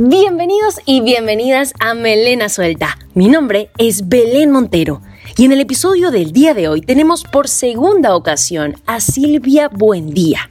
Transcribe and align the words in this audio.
Bienvenidos 0.00 0.76
y 0.86 1.00
bienvenidas 1.00 1.74
a 1.80 1.92
Melena 1.92 2.48
Suelta. 2.48 2.96
Mi 3.14 3.26
nombre 3.26 3.68
es 3.78 4.08
Belén 4.08 4.52
Montero 4.52 5.02
y 5.36 5.44
en 5.44 5.50
el 5.50 5.60
episodio 5.60 6.12
del 6.12 6.30
día 6.30 6.54
de 6.54 6.68
hoy 6.68 6.82
tenemos 6.82 7.24
por 7.24 7.48
segunda 7.48 8.14
ocasión 8.14 8.76
a 8.86 9.00
Silvia 9.00 9.68
Buendía. 9.68 10.50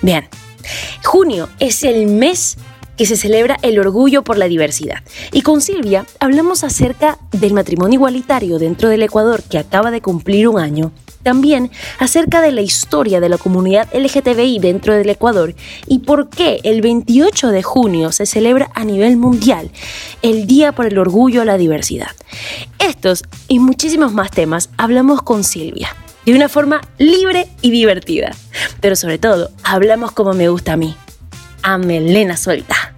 Vean, 0.00 0.26
junio 1.04 1.50
es 1.58 1.82
el 1.82 2.06
mes 2.06 2.56
que 2.96 3.04
se 3.04 3.18
celebra 3.18 3.58
el 3.60 3.78
orgullo 3.78 4.24
por 4.24 4.38
la 4.38 4.48
diversidad. 4.48 5.00
Y 5.32 5.42
con 5.42 5.60
Silvia 5.60 6.06
hablamos 6.18 6.64
acerca 6.64 7.18
del 7.32 7.52
matrimonio 7.52 7.96
igualitario 7.98 8.58
dentro 8.58 8.88
del 8.88 9.02
Ecuador 9.02 9.42
que 9.42 9.58
acaba 9.58 9.90
de 9.90 10.00
cumplir 10.00 10.48
un 10.48 10.58
año. 10.58 10.92
También 11.26 11.72
acerca 11.98 12.40
de 12.40 12.52
la 12.52 12.60
historia 12.60 13.18
de 13.18 13.28
la 13.28 13.36
comunidad 13.36 13.88
LGTBI 13.92 14.60
dentro 14.60 14.94
del 14.94 15.10
Ecuador 15.10 15.56
y 15.88 15.98
por 15.98 16.28
qué 16.30 16.60
el 16.62 16.82
28 16.82 17.48
de 17.48 17.64
junio 17.64 18.12
se 18.12 18.26
celebra 18.26 18.70
a 18.76 18.84
nivel 18.84 19.16
mundial 19.16 19.72
el 20.22 20.46
Día 20.46 20.70
por 20.70 20.86
el 20.86 20.96
Orgullo 20.98 21.42
a 21.42 21.44
la 21.44 21.58
Diversidad. 21.58 22.12
Estos 22.78 23.24
y 23.48 23.58
muchísimos 23.58 24.12
más 24.12 24.30
temas 24.30 24.70
hablamos 24.76 25.20
con 25.20 25.42
Silvia 25.42 25.96
de 26.24 26.32
una 26.32 26.48
forma 26.48 26.80
libre 26.96 27.48
y 27.60 27.72
divertida. 27.72 28.30
Pero 28.80 28.94
sobre 28.94 29.18
todo, 29.18 29.50
hablamos 29.64 30.12
como 30.12 30.32
me 30.32 30.48
gusta 30.48 30.74
a 30.74 30.76
mí, 30.76 30.94
a 31.64 31.76
melena 31.76 32.36
suelta. 32.36 32.95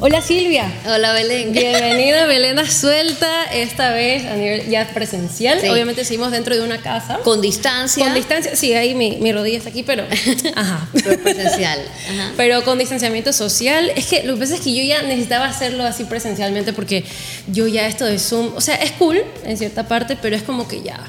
Hola 0.00 0.22
Silvia. 0.22 0.72
Hola 0.86 1.12
Belén. 1.12 1.52
Bienvenida 1.52 2.24
Belena 2.26 2.70
Suelta, 2.70 3.42
esta 3.52 3.90
vez 3.90 4.24
a 4.26 4.36
nivel 4.36 4.70
ya 4.70 4.88
presencial. 4.94 5.58
Obviamente 5.68 6.04
seguimos 6.04 6.30
dentro 6.30 6.54
de 6.54 6.62
una 6.62 6.80
casa. 6.80 7.18
Con 7.24 7.40
distancia. 7.40 8.04
Con 8.04 8.14
distancia, 8.14 8.54
sí, 8.54 8.72
ahí 8.74 8.94
mi, 8.94 9.16
mi 9.16 9.32
rodilla 9.32 9.58
está 9.58 9.70
aquí, 9.70 9.82
pero... 9.82 10.04
Ajá. 10.54 10.88
Pero 10.92 11.20
presencial. 11.20 11.80
Ajá. 12.12 12.32
Pero 12.36 12.62
con 12.62 12.78
distanciamiento 12.78 13.32
social. 13.32 13.90
Es 13.96 14.06
que 14.06 14.22
lo 14.22 14.34
que 14.34 14.40
pasa 14.42 14.54
es 14.54 14.60
que 14.60 14.72
yo 14.72 14.84
ya 14.84 15.02
necesitaba 15.02 15.46
hacerlo 15.46 15.82
así 15.82 16.04
presencialmente 16.04 16.72
porque 16.72 17.04
yo 17.48 17.66
ya 17.66 17.88
esto 17.88 18.04
de 18.04 18.20
Zoom, 18.20 18.52
o 18.54 18.60
sea, 18.60 18.76
es 18.76 18.92
cool 18.92 19.20
en 19.44 19.58
cierta 19.58 19.88
parte, 19.88 20.16
pero 20.22 20.36
es 20.36 20.44
como 20.44 20.68
que 20.68 20.80
ya, 20.80 21.00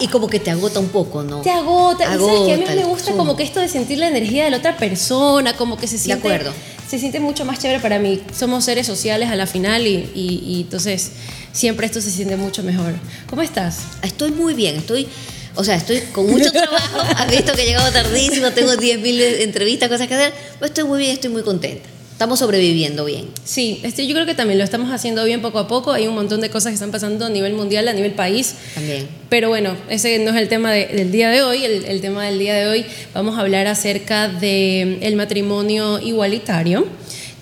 y 0.00 0.08
como 0.08 0.26
que 0.28 0.40
te 0.40 0.50
agota 0.50 0.80
un 0.80 0.88
poco, 0.88 1.22
¿no? 1.22 1.42
Te 1.42 1.50
agota. 1.50 2.12
agota 2.12 2.14
y 2.14 2.18
sabes 2.18 2.40
que 2.46 2.52
a 2.64 2.74
mí 2.74 2.80
me 2.80 2.86
gusta 2.86 3.12
como 3.12 3.36
que 3.36 3.42
esto 3.42 3.60
de 3.60 3.68
sentir 3.68 3.98
la 3.98 4.08
energía 4.08 4.44
de 4.44 4.50
la 4.50 4.56
otra 4.56 4.76
persona, 4.76 5.54
como 5.54 5.76
que 5.76 5.86
se 5.86 5.98
siente. 5.98 6.26
De 6.26 6.34
acuerdo. 6.34 6.54
Se 6.88 6.98
siente 6.98 7.20
mucho 7.20 7.44
más 7.44 7.58
chévere 7.58 7.80
para 7.80 7.98
mí. 7.98 8.22
Somos 8.32 8.64
seres 8.64 8.86
sociales 8.86 9.30
a 9.30 9.36
la 9.36 9.46
final 9.46 9.86
y, 9.86 10.10
y, 10.14 10.60
entonces 10.62 11.12
siempre 11.52 11.86
esto 11.86 12.00
se 12.00 12.10
siente 12.10 12.36
mucho 12.36 12.62
mejor. 12.62 12.94
¿Cómo 13.28 13.42
estás? 13.42 13.80
Estoy 14.02 14.30
muy 14.30 14.54
bien, 14.54 14.76
estoy. 14.76 15.08
O 15.56 15.64
sea, 15.64 15.74
estoy 15.74 16.00
con 16.12 16.30
mucho 16.30 16.52
trabajo. 16.52 17.00
Has 17.16 17.30
visto 17.30 17.54
que 17.54 17.62
he 17.62 17.66
llegado 17.66 17.90
tardísimo, 17.90 18.50
tengo 18.52 18.72
10.000 18.74 19.40
entrevistas, 19.40 19.88
cosas 19.88 20.06
que 20.06 20.14
hacer. 20.14 20.32
Pero 20.54 20.66
estoy 20.66 20.84
muy 20.84 20.98
bien, 20.98 21.12
estoy 21.12 21.30
muy 21.30 21.42
contenta 21.42 21.95
estamos 22.16 22.38
sobreviviendo 22.38 23.04
bien. 23.04 23.26
Sí, 23.44 23.78
este, 23.82 24.06
yo 24.06 24.14
creo 24.14 24.24
que 24.24 24.34
también 24.34 24.56
lo 24.56 24.64
estamos 24.64 24.90
haciendo 24.90 25.22
bien 25.26 25.42
poco 25.42 25.58
a 25.58 25.68
poco. 25.68 25.92
Hay 25.92 26.06
un 26.06 26.14
montón 26.14 26.40
de 26.40 26.48
cosas 26.48 26.70
que 26.70 26.74
están 26.74 26.90
pasando 26.90 27.26
a 27.26 27.28
nivel 27.28 27.52
mundial, 27.52 27.86
a 27.88 27.92
nivel 27.92 28.12
país. 28.12 28.54
También. 28.74 29.06
Pero 29.28 29.50
bueno, 29.50 29.76
ese 29.90 30.18
no 30.20 30.30
es 30.30 30.36
el 30.36 30.48
tema 30.48 30.72
del 30.72 31.12
día 31.12 31.28
de 31.28 31.42
hoy. 31.42 31.62
El, 31.66 32.00
tema 32.00 32.24
del 32.24 32.38
día 32.38 32.54
de 32.54 32.68
hoy 32.68 32.86
vamos 33.12 33.36
a 33.36 33.42
hablar 33.42 33.66
acerca 33.66 34.28
del 34.28 34.98
el 35.02 35.14
matrimonio 35.16 36.00
igualitario, 36.00 36.86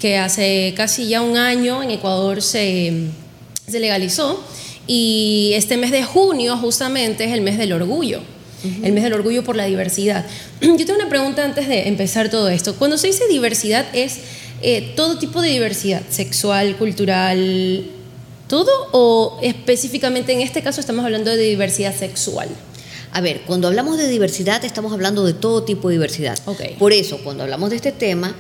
que 0.01 0.19
hace 0.19 0.75
casi 0.77 1.07
ya 1.07 1.23
un 1.23 1.37
año 1.37 1.81
en 1.81 1.93
Ecuador 1.93 2.43
se, 2.43 3.11
se 3.69 3.79
legalizó. 3.79 4.43
Y 4.89 5.53
este 5.55 5.77
mes 5.77 5.93
de 5.93 6.03
junio 6.03 6.57
justamente 6.57 7.23
es 7.27 7.33
el 7.33 7.43
mes 7.43 7.59
del 7.59 7.75
orgullo 7.75 8.23
el 8.83 8.93
mes 8.93 9.05
del 9.05 9.13
orgullo 9.13 9.45
por 9.45 9.57
la 9.57 9.67
diversidad. 9.67 10.25
Yo 10.61 10.77
tengo 10.77 10.95
una 10.95 11.09
pregunta 11.09 11.45
antes 11.45 11.69
de 11.69 11.89
empezar 11.89 12.31
todo 12.31 12.49
esto. 12.49 12.75
Cuando 12.77 12.97
se 12.99 13.09
dice 13.09 13.29
diversidad 13.29 13.87
es 13.93 14.21
eh, 14.67 14.95
todo 14.97 15.19
tipo 15.19 15.43
de 15.43 15.51
diversidad, 15.51 16.01
sexual, 16.09 16.77
cultural, 16.77 17.85
todo, 18.49 18.71
o 18.93 19.39
específicamente 19.43 20.33
en 20.33 20.41
este 20.41 20.63
caso 20.63 20.81
estamos 20.81 21.05
hablando 21.05 21.31
de 21.31 21.43
diversidad 21.43 21.95
sexual? 21.95 22.49
A 23.13 23.21
ver, 23.21 23.43
cuando 23.43 23.69
hablamos 23.69 23.99
de 23.99 24.09
diversidad 24.09 24.65
estamos 24.65 24.93
hablando 24.95 25.23
de 25.25 25.35
todo 25.35 25.65
tipo 25.65 25.89
de 25.89 25.97
diversidad. 25.97 26.39
Por 26.79 26.95
eso, 26.95 27.19
cuando 27.23 27.43
hablamos 27.43 27.69
de 27.71 27.77
este 27.77 27.93
tema, 27.93 28.35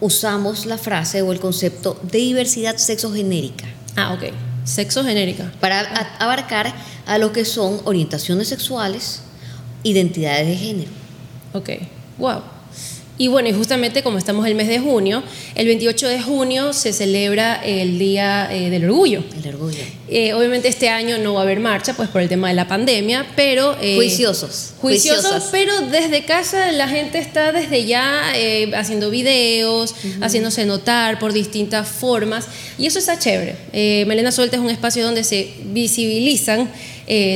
usamos 0.00 0.66
la 0.66 0.76
frase 0.76 1.22
o 1.22 1.32
el 1.32 1.40
concepto 1.40 1.98
de 2.02 2.18
diversidad 2.18 2.76
sexogenérica. 2.76 3.66
Ah, 3.96 4.12
ok. 4.12 4.34
Sexogenérica. 4.64 5.50
Para 5.60 5.80
abarcar 6.18 6.74
a 7.06 7.16
lo 7.16 7.32
que 7.32 7.46
son 7.46 7.80
orientaciones 7.84 8.48
sexuales, 8.48 9.22
identidades 9.82 10.46
de 10.46 10.56
género. 10.56 10.90
Ok. 11.54 11.70
Wow. 12.18 12.59
Y 13.20 13.28
bueno, 13.28 13.50
y 13.50 13.52
justamente 13.52 14.02
como 14.02 14.16
estamos 14.16 14.46
el 14.46 14.54
mes 14.54 14.66
de 14.66 14.78
junio, 14.78 15.22
el 15.54 15.66
28 15.66 16.08
de 16.08 16.22
junio 16.22 16.72
se 16.72 16.94
celebra 16.94 17.56
el 17.62 17.98
Día 17.98 18.48
eh, 18.50 18.70
del 18.70 18.86
Orgullo. 18.86 19.22
El 19.36 19.54
orgullo. 19.54 19.82
Eh, 20.08 20.32
obviamente 20.32 20.68
este 20.68 20.88
año 20.88 21.18
no 21.18 21.34
va 21.34 21.40
a 21.40 21.42
haber 21.42 21.60
marcha, 21.60 21.92
pues 21.92 22.08
por 22.08 22.22
el 22.22 22.30
tema 22.30 22.48
de 22.48 22.54
la 22.54 22.66
pandemia, 22.66 23.26
pero... 23.36 23.76
Eh, 23.82 23.96
juiciosos. 23.96 24.72
Juiciosos, 24.80 25.48
pero 25.52 25.82
desde 25.82 26.24
casa 26.24 26.72
la 26.72 26.88
gente 26.88 27.18
está 27.18 27.52
desde 27.52 27.84
ya 27.84 28.32
haciendo 28.74 29.10
videos, 29.10 29.94
haciéndose 30.22 30.64
notar 30.64 31.18
por 31.18 31.34
distintas 31.34 31.88
formas, 31.88 32.46
y 32.78 32.86
eso 32.86 32.98
está 32.98 33.18
chévere. 33.18 33.54
Melena 34.06 34.32
Suelta 34.32 34.56
es 34.56 34.62
un 34.62 34.70
espacio 34.70 35.04
donde 35.04 35.24
se 35.24 35.56
visibilizan 35.66 36.70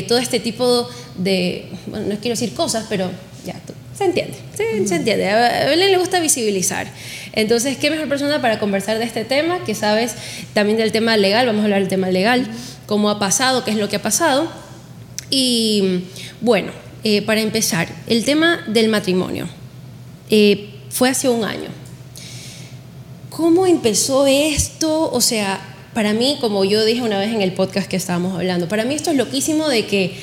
todo 0.09 0.16
este 0.16 0.41
tipo 0.41 0.89
de, 1.19 1.66
bueno, 1.89 2.06
no 2.06 2.15
quiero 2.21 2.31
decir 2.31 2.55
cosas, 2.55 2.87
pero 2.89 3.11
ya, 3.45 3.61
se 3.97 4.05
entiende, 4.05 4.34
se, 4.56 4.97
entiende. 4.97 5.28
A 5.28 5.66
Belén 5.66 5.93
le 5.93 5.99
gusta 5.99 6.21
visibilizar. 6.21 6.87
Entonces, 7.32 7.77
¿qué 7.77 7.91
mejor 7.91 8.09
persona 8.09 8.41
para 8.41 8.59
conversar 8.59 8.99
de 8.99 9.05
este 9.05 9.25
tema? 9.25 9.62
Que 9.65 9.75
sabes 9.75 10.15
también 10.53 10.78
del 10.78 10.93
tema 10.93 11.16
legal, 11.16 11.47
vamos 11.47 11.60
a 11.60 11.65
hablar 11.65 11.81
del 11.81 11.88
tema 11.88 12.10
legal, 12.10 12.47
cómo 12.87 13.09
ha 13.10 13.19
pasado, 13.19 13.65
qué 13.65 13.71
es 13.71 13.77
lo 13.77 13.88
que 13.88 13.97
ha 13.97 14.03
pasado. 14.03 14.49
Y 15.31 16.04
bueno, 16.41 16.72
eh, 17.04 17.22
para 17.22 17.41
empezar, 17.41 17.88
el 18.06 18.25
tema 18.25 18.65
del 18.66 18.88
matrimonio. 18.88 19.49
Eh, 20.31 20.71
fue 20.91 21.09
hace 21.10 21.28
un 21.28 21.44
año. 21.44 21.69
¿Cómo 23.31 23.66
empezó 23.66 24.27
esto? 24.27 25.10
O 25.12 25.21
sea, 25.21 25.60
para 25.93 26.12
mí, 26.12 26.38
como 26.41 26.65
yo 26.65 26.84
dije 26.84 27.03
una 27.03 27.19
vez 27.19 27.34
en 27.34 27.43
el 27.43 27.53
podcast 27.53 27.88
que 27.88 27.97
estábamos 27.97 28.34
hablando, 28.34 28.69
para 28.69 28.84
mí 28.84 28.94
esto 28.94 29.10
es 29.10 29.16
loquísimo 29.16 29.69
de 29.69 29.87
que 29.87 30.16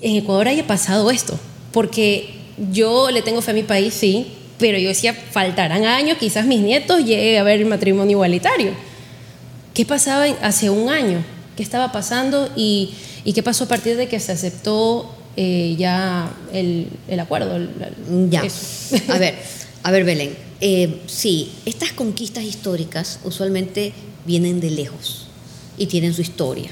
en 0.00 0.16
Ecuador 0.16 0.48
haya 0.48 0.66
pasado 0.66 1.10
esto, 1.10 1.38
porque 1.72 2.41
yo 2.70 3.10
le 3.10 3.22
tengo 3.22 3.42
fe 3.42 3.52
a 3.52 3.54
mi 3.54 3.62
país, 3.62 3.94
sí, 3.94 4.32
pero 4.58 4.78
yo 4.78 4.88
decía, 4.88 5.14
faltarán 5.14 5.84
años, 5.84 6.18
quizás 6.18 6.46
mis 6.46 6.60
nietos 6.60 7.04
lleguen 7.04 7.40
a 7.40 7.42
ver 7.42 7.60
el 7.60 7.66
matrimonio 7.66 8.12
igualitario. 8.12 8.72
¿Qué 9.74 9.84
pasaba 9.84 10.26
hace 10.42 10.70
un 10.70 10.88
año? 10.88 11.24
¿Qué 11.56 11.62
estaba 11.62 11.92
pasando 11.92 12.48
y, 12.54 12.94
qué 13.34 13.42
pasó 13.42 13.64
a 13.64 13.68
partir 13.68 13.96
de 13.96 14.08
que 14.08 14.20
se 14.20 14.32
aceptó 14.32 15.14
eh, 15.36 15.74
ya 15.78 16.30
el, 16.52 16.88
acuerdo? 17.18 17.58
ya. 18.28 18.42
A 19.08 19.18
ver, 19.18 19.34
a 19.82 19.90
ver, 19.90 20.04
Belén. 20.04 20.36
Eh, 20.60 21.00
sí, 21.06 21.50
estas 21.66 21.92
conquistas 21.92 22.44
históricas 22.44 23.18
usualmente 23.24 23.92
vienen 24.24 24.60
de 24.60 24.70
lejos 24.70 25.26
y 25.78 25.86
tienen 25.86 26.12
su 26.12 26.20
historia. 26.20 26.70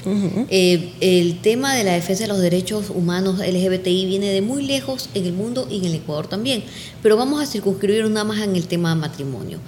Eh, 0.49 0.93
el 1.01 1.41
tema 1.41 1.75
de 1.75 1.83
la 1.83 1.93
defensa 1.93 2.23
de 2.23 2.27
los 2.27 2.39
derechos 2.39 2.89
humanos 2.89 3.39
LGBTI 3.39 4.05
viene 4.05 4.27
de 4.27 4.41
muy 4.41 4.63
lejos 4.63 5.09
en 5.13 5.25
el 5.25 5.33
mundo 5.33 5.67
y 5.69 5.77
en 5.77 5.85
el 5.85 5.95
Ecuador 5.95 6.27
también, 6.27 6.63
pero 7.01 7.17
vamos 7.17 7.41
a 7.41 7.45
circunscribir 7.45 8.07
nada 8.09 8.23
más 8.23 8.41
en 8.41 8.55
el 8.55 8.67
tema 8.67 8.93
matrimonio. 8.95 9.59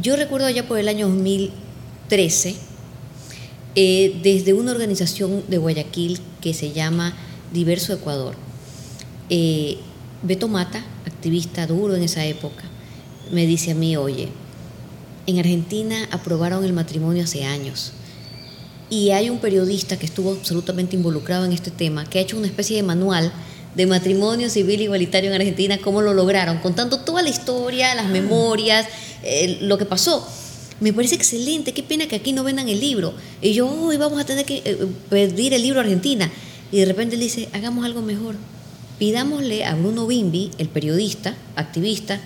Yo 0.00 0.16
recuerdo 0.16 0.46
allá 0.46 0.68
por 0.68 0.78
el 0.78 0.88
año 0.88 1.08
2013, 1.08 2.54
eh, 3.74 4.20
desde 4.22 4.52
una 4.52 4.72
organización 4.72 5.44
de 5.48 5.58
Guayaquil 5.58 6.20
que 6.40 6.54
se 6.54 6.72
llama 6.72 7.14
Diverso 7.52 7.92
Ecuador, 7.92 8.34
eh, 9.28 9.78
Beto 10.22 10.48
Mata, 10.48 10.84
activista 11.04 11.66
duro 11.66 11.96
en 11.96 12.02
esa 12.02 12.24
época, 12.24 12.64
me 13.32 13.46
dice 13.46 13.72
a 13.72 13.74
mí, 13.74 13.96
oye, 13.96 14.28
en 15.26 15.38
Argentina 15.38 16.08
aprobaron 16.10 16.64
el 16.64 16.72
matrimonio 16.72 17.24
hace 17.24 17.44
años 17.44 17.92
y 18.90 19.10
hay 19.10 19.30
un 19.30 19.38
periodista 19.38 19.98
que 19.98 20.06
estuvo 20.06 20.32
absolutamente 20.32 20.96
involucrado 20.96 21.44
en 21.44 21.52
este 21.52 21.70
tema, 21.70 22.08
que 22.08 22.18
ha 22.18 22.22
hecho 22.22 22.36
una 22.36 22.46
especie 22.46 22.76
de 22.76 22.82
manual 22.82 23.32
de 23.74 23.86
matrimonio 23.86 24.48
civil 24.48 24.80
igualitario 24.80 25.30
en 25.30 25.36
Argentina, 25.36 25.78
cómo 25.78 26.02
lo 26.02 26.14
lograron, 26.14 26.58
contando 26.58 26.98
toda 27.00 27.22
la 27.22 27.28
historia, 27.28 27.94
las 27.94 28.08
memorias, 28.08 28.86
eh, 29.22 29.58
lo 29.60 29.78
que 29.78 29.84
pasó. 29.84 30.26
Me 30.80 30.92
parece 30.92 31.16
excelente, 31.16 31.72
qué 31.72 31.82
pena 31.82 32.06
que 32.06 32.16
aquí 32.16 32.32
no 32.32 32.44
vendan 32.44 32.68
el 32.68 32.80
libro. 32.80 33.14
Y 33.42 33.52
yo, 33.52 33.68
hoy 33.68 33.96
vamos 33.96 34.20
a 34.20 34.24
tener 34.24 34.44
que 34.44 34.62
eh, 34.64 34.86
pedir 35.10 35.54
el 35.54 35.62
libro 35.62 35.80
a 35.80 35.82
Argentina. 35.82 36.30
Y 36.72 36.78
de 36.78 36.86
repente 36.86 37.16
él 37.16 37.20
dice, 37.20 37.48
hagamos 37.52 37.84
algo 37.84 38.00
mejor. 38.00 38.36
Pidámosle 38.98 39.64
a 39.64 39.74
Bruno 39.74 40.06
Bimbi, 40.06 40.50
el 40.58 40.68
periodista, 40.68 41.36
activista, 41.54 42.20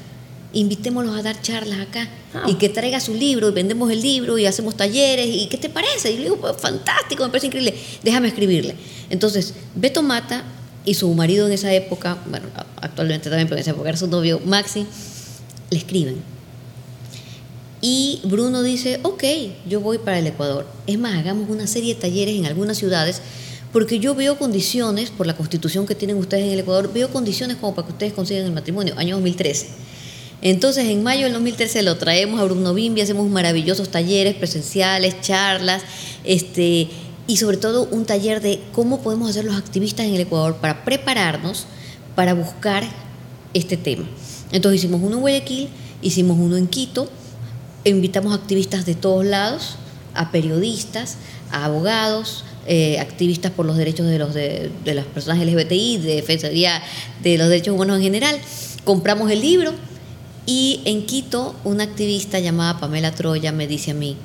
invitémoslos 0.52 1.18
a 1.18 1.22
dar 1.22 1.40
charlas 1.42 1.80
acá 1.80 2.08
ah. 2.34 2.44
y 2.46 2.54
que 2.54 2.68
traiga 2.68 3.00
su 3.00 3.14
libro 3.14 3.48
y 3.48 3.52
vendemos 3.52 3.90
el 3.90 4.00
libro 4.00 4.38
y 4.38 4.46
hacemos 4.46 4.76
talleres 4.76 5.26
y 5.26 5.46
¿qué 5.48 5.56
te 5.56 5.68
parece? 5.68 6.12
Y 6.12 6.16
le 6.18 6.22
digo, 6.24 6.36
pues, 6.36 6.56
fantástico, 6.58 7.24
me 7.24 7.30
parece 7.30 7.46
increíble, 7.46 7.74
déjame 8.02 8.28
escribirle. 8.28 8.76
Entonces, 9.10 9.54
Beto 9.74 10.02
Mata 10.02 10.44
y 10.84 10.94
su 10.94 11.12
marido 11.14 11.46
en 11.46 11.52
esa 11.52 11.72
época, 11.72 12.18
bueno, 12.26 12.46
actualmente 12.76 13.30
también, 13.30 13.48
pero 13.48 13.56
en 13.56 13.62
esa 13.62 13.70
época 13.70 13.88
era 13.88 13.98
su 13.98 14.06
novio, 14.06 14.40
Maxi, 14.44 14.86
le 15.70 15.78
escriben. 15.78 16.32
Y 17.80 18.20
Bruno 18.24 18.62
dice, 18.62 19.00
ok, 19.02 19.24
yo 19.68 19.80
voy 19.80 19.98
para 19.98 20.18
el 20.18 20.26
Ecuador. 20.28 20.66
Es 20.86 20.98
más, 20.98 21.16
hagamos 21.16 21.50
una 21.50 21.66
serie 21.66 21.94
de 21.94 22.00
talleres 22.00 22.36
en 22.36 22.46
algunas 22.46 22.78
ciudades, 22.78 23.20
porque 23.72 23.98
yo 23.98 24.14
veo 24.14 24.38
condiciones, 24.38 25.10
por 25.10 25.26
la 25.26 25.36
constitución 25.36 25.84
que 25.86 25.96
tienen 25.96 26.16
ustedes 26.16 26.44
en 26.44 26.52
el 26.52 26.60
Ecuador, 26.60 26.92
veo 26.92 27.10
condiciones 27.10 27.56
como 27.56 27.74
para 27.74 27.88
que 27.88 27.92
ustedes 27.92 28.12
consigan 28.12 28.44
el 28.44 28.52
matrimonio, 28.52 28.94
año 28.96 29.16
2013. 29.16 29.66
Entonces, 30.42 30.86
en 30.86 31.04
mayo 31.04 31.24
del 31.24 31.32
2013 31.34 31.82
lo 31.82 31.96
traemos 31.96 32.40
a 32.40 32.44
Bruno 32.44 32.74
Bimbi, 32.74 33.00
hacemos 33.00 33.30
maravillosos 33.30 33.90
talleres 33.90 34.34
presenciales, 34.34 35.20
charlas, 35.20 35.82
este, 36.24 36.88
y 37.28 37.36
sobre 37.36 37.56
todo 37.56 37.84
un 37.84 38.04
taller 38.04 38.40
de 38.40 38.60
cómo 38.72 39.00
podemos 39.02 39.30
hacer 39.30 39.44
los 39.44 39.56
activistas 39.56 40.06
en 40.06 40.14
el 40.14 40.22
Ecuador 40.22 40.56
para 40.56 40.84
prepararnos 40.84 41.66
para 42.16 42.34
buscar 42.34 42.84
este 43.54 43.76
tema. 43.76 44.04
Entonces 44.50 44.80
hicimos 44.80 45.00
uno 45.02 45.16
en 45.16 45.20
Guayaquil, 45.20 45.68
hicimos 46.02 46.36
uno 46.38 46.56
en 46.56 46.66
Quito, 46.66 47.08
invitamos 47.84 48.34
activistas 48.34 48.84
de 48.84 48.96
todos 48.96 49.24
lados, 49.24 49.76
a 50.14 50.32
periodistas, 50.32 51.16
a 51.52 51.66
abogados, 51.66 52.44
eh, 52.66 52.98
activistas 52.98 53.52
por 53.52 53.64
los 53.64 53.76
derechos 53.76 54.06
de, 54.06 54.18
los 54.18 54.34
de, 54.34 54.70
las 54.84 55.06
personas 55.06 55.38
LGBTI, 55.38 55.98
de 55.98 56.16
defensoría 56.16 56.82
de 57.22 57.38
los 57.38 57.48
derechos 57.48 57.74
humanos 57.74 57.98
en 57.98 58.02
general. 58.02 58.38
Compramos 58.84 59.30
el 59.30 59.40
libro 59.40 59.72
y 60.46 60.80
en 60.84 61.06
Quito 61.06 61.54
una 61.64 61.84
activista 61.84 62.38
llamada 62.40 62.80
Pamela 62.80 63.12
Troya 63.12 63.52
me 63.52 63.66
dice 63.66 63.92
a 63.92 63.94
mí, 63.94 64.16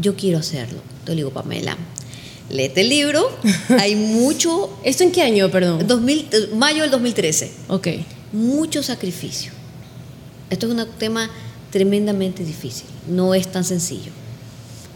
yo 0.00 0.16
quiero 0.16 0.38
hacerlo. 0.38 0.80
Yo 1.06 1.10
le 1.10 1.16
digo, 1.16 1.30
Pamela, 1.30 1.76
léete 2.50 2.82
el 2.82 2.88
libro, 2.88 3.30
hay 3.78 3.94
mucho... 3.94 4.70
¿Esto 4.84 5.02
en 5.04 5.12
qué 5.12 5.22
año, 5.22 5.50
perdón? 5.50 5.86
2000, 5.86 6.50
mayo 6.54 6.82
del 6.82 6.90
2013. 6.90 7.50
Ok. 7.68 7.88
Mucho 8.32 8.82
sacrificio. 8.82 9.52
Esto 10.50 10.66
es 10.66 10.72
un 10.72 10.86
tema 10.98 11.30
tremendamente 11.70 12.44
difícil, 12.44 12.86
no 13.06 13.34
es 13.34 13.48
tan 13.48 13.64
sencillo. 13.64 14.12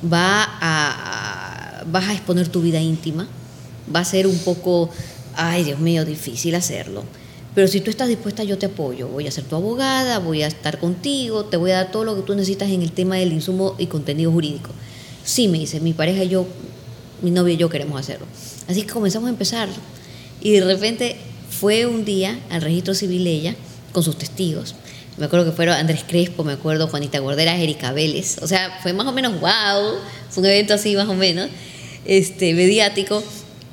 Va 0.03 0.49
a, 0.61 1.85
vas 1.87 2.09
a 2.09 2.13
exponer 2.13 2.49
tu 2.49 2.63
vida 2.63 2.81
íntima, 2.81 3.29
va 3.95 4.01
a 4.01 4.05
ser 4.05 4.27
un 4.27 4.39
poco, 4.39 4.89
ay 5.35 5.65
Dios 5.65 5.79
mío, 5.79 6.05
difícil 6.05 6.55
hacerlo. 6.55 7.05
Pero 7.55 7.69
si 7.69 7.81
tú 7.81 7.91
estás 7.91 8.09
dispuesta, 8.09 8.45
yo 8.45 8.57
te 8.57 8.67
apoyo. 8.67 9.09
Voy 9.09 9.27
a 9.27 9.31
ser 9.31 9.45
tu 9.45 9.57
abogada, 9.57 10.19
voy 10.19 10.43
a 10.43 10.47
estar 10.47 10.79
contigo, 10.79 11.45
te 11.45 11.59
voy 11.59 11.73
a 11.73 11.77
dar 11.77 11.91
todo 11.91 12.05
lo 12.05 12.17
que 12.17 12.23
tú 12.23 12.35
necesitas 12.35 12.71
en 12.71 12.83
el 12.83 12.93
tema 12.93 13.17
del 13.17 13.33
insumo 13.33 13.75
y 13.79 13.87
contenido 13.87 14.33
jurídico. 14.33 14.71
Sí, 15.25 15.49
me 15.49 15.59
dice, 15.59 15.81
mi 15.81 15.93
pareja 15.93 16.25
y 16.25 16.31
yo, 16.31 16.47
mi 17.21 17.31
novio 17.31 17.55
y 17.55 17.57
yo 17.59 17.69
queremos 17.69 18.01
hacerlo. 18.01 18.27
Así 18.69 18.83
que 18.83 18.93
comenzamos 18.93 19.27
a 19.27 19.31
empezar. 19.31 19.69
Y 20.41 20.53
de 20.53 20.65
repente 20.65 21.17
fue 21.51 21.87
un 21.87 22.05
día 22.05 22.39
al 22.51 22.63
registro 22.63 22.95
civil 22.95 23.27
ella, 23.27 23.55
con 23.93 24.03
sus 24.03 24.17
testigos. 24.17 24.75
Me 25.19 25.27
acuerdo 25.27 25.45
que 25.45 25.53
fueron 25.53 25.77
Andrés 25.77 26.05
Crespo, 26.09 26.45
me 26.45 26.55
acuerdo 26.55 26.89
Juanita 26.89 27.19
Gordera, 27.19 27.57
Erika 27.57 27.93
Vélez. 27.93 28.39
O 28.41 28.47
sea, 28.47 28.79
fue 28.83 28.95
más 28.95 29.07
o 29.07 29.13
menos 29.13 29.39
wow, 29.41 29.99
fue 30.31 30.43
un 30.43 30.47
evento 30.47 30.73
así 30.73 30.97
más 30.97 31.09
o 31.09 31.15
menos, 31.15 31.51
este, 32.07 32.55
mediático. 32.55 33.23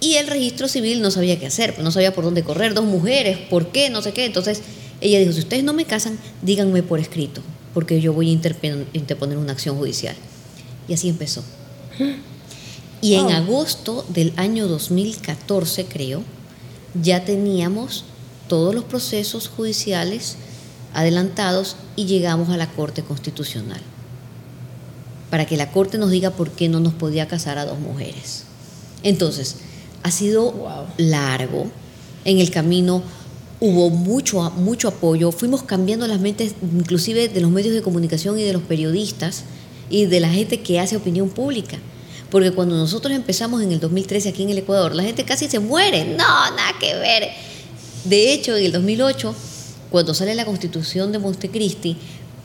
Y 0.02 0.16
el 0.16 0.28
registro 0.28 0.68
civil 0.68 1.02
no 1.02 1.12
sabía 1.12 1.40
qué 1.40 1.48
hacer, 1.48 1.80
no 1.80 1.92
sabía 1.92 2.14
por 2.14 2.24
dónde 2.24 2.44
correr, 2.44 2.74
dos 2.74 2.86
mujeres, 2.86 3.38
por 3.38 3.72
qué, 3.72 3.90
no 3.90 4.02
sé 4.02 4.14
qué. 4.14 4.26
Entonces 4.26 4.62
ella 5.02 5.20
dijo, 5.20 5.34
si 5.34 5.40
ustedes 5.40 5.64
no 5.64 5.74
me 5.74 5.86
casan, 5.86 6.18
díganme 6.42 6.84
por 6.84 7.00
escrito, 7.00 7.42
porque 7.74 8.00
yo 8.00 8.14
voy 8.14 8.30
a 8.30 8.32
interponer 8.32 9.38
una 9.38 9.52
acción 9.52 9.78
judicial. 9.78 10.16
Y 10.88 10.94
así 10.94 11.10
empezó. 11.10 11.44
Y 13.02 13.14
en 13.14 13.32
agosto 13.32 14.06
del 14.10 14.34
año 14.36 14.68
2014, 14.68 15.86
creo, 15.86 16.22
ya 17.02 17.24
teníamos 17.24 18.04
todos 18.50 18.76
los 18.76 18.84
procesos 18.84 19.48
judiciales 19.48 20.36
adelantados 20.94 21.78
y 21.96 22.08
llegamos 22.08 22.50
a 22.50 22.58
la 22.58 22.70
Corte 22.70 23.02
Constitucional 23.02 23.80
para 25.30 25.46
que 25.46 25.58
la 25.58 25.72
Corte 25.72 25.98
nos 25.98 26.10
diga 26.10 26.32
por 26.32 26.52
qué 26.52 26.70
no 26.70 26.80
nos 26.80 26.94
podía 26.94 27.28
casar 27.28 27.58
a 27.58 27.66
dos 27.66 27.80
mujeres. 27.80 28.44
Entonces, 29.04 29.58
ha 30.04 30.12
sido 30.12 30.88
largo. 30.98 31.68
En 32.26 32.40
el 32.40 32.52
camino 32.52 33.04
hubo 33.60 33.90
mucho, 33.90 34.50
mucho 34.52 34.88
apoyo. 34.88 35.32
Fuimos 35.32 35.64
cambiando 35.64 36.08
las 36.08 36.20
mentes, 36.20 36.56
inclusive 36.62 37.28
de 37.30 37.42
los 37.42 37.52
medios 37.52 37.74
de 37.74 37.82
comunicación 37.82 38.40
y 38.40 38.44
de 38.44 38.54
los 38.54 38.62
periodistas 38.64 39.44
y 39.90 40.06
de 40.06 40.20
la 40.20 40.30
gente 40.30 40.62
que 40.62 40.80
hace 40.80 40.98
opinión 40.98 41.30
pública. 41.30 41.78
Porque 42.30 42.52
cuando 42.52 42.78
nosotros 42.78 43.14
empezamos 43.14 43.62
en 43.64 43.72
el 43.72 43.80
2013 43.80 44.30
aquí 44.30 44.44
en 44.44 44.50
el 44.50 44.60
Ecuador, 44.60 44.96
la 44.96 45.04
gente 45.04 45.26
casi 45.26 45.48
se 45.50 45.60
muere. 45.60 46.06
No, 46.06 46.16
nada 46.16 46.74
que 46.80 46.94
ver. 46.96 47.30
De 48.04 48.34
hecho, 48.34 48.56
en 48.56 48.66
el 48.66 48.72
2008, 48.72 49.36
cuando 49.90 50.14
sale 50.14 50.36
la 50.36 50.46
constitución 50.46 51.12
de 51.12 51.20
Montecristi, 51.20 51.98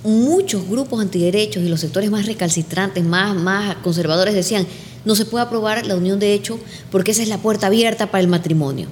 muchos 0.02 0.66
grupos 0.68 1.00
antiderechos 1.00 1.62
y 1.62 1.68
los 1.68 1.80
sectores 1.80 2.10
más 2.10 2.26
recalcitrantes, 2.26 3.04
más, 3.04 3.34
más 3.36 3.76
conservadores 3.76 4.34
decían, 4.34 4.66
no 5.04 5.14
se 5.14 5.24
puede 5.24 5.44
aprobar 5.44 5.86
la 5.86 5.96
unión 5.96 6.18
de 6.18 6.34
hecho 6.34 6.58
porque 6.90 7.10
esa 7.10 7.22
es 7.22 7.28
la 7.28 7.38
puerta 7.38 7.66
abierta 7.66 8.10
para 8.10 8.22
el 8.22 8.28
matrimonio. 8.28 8.88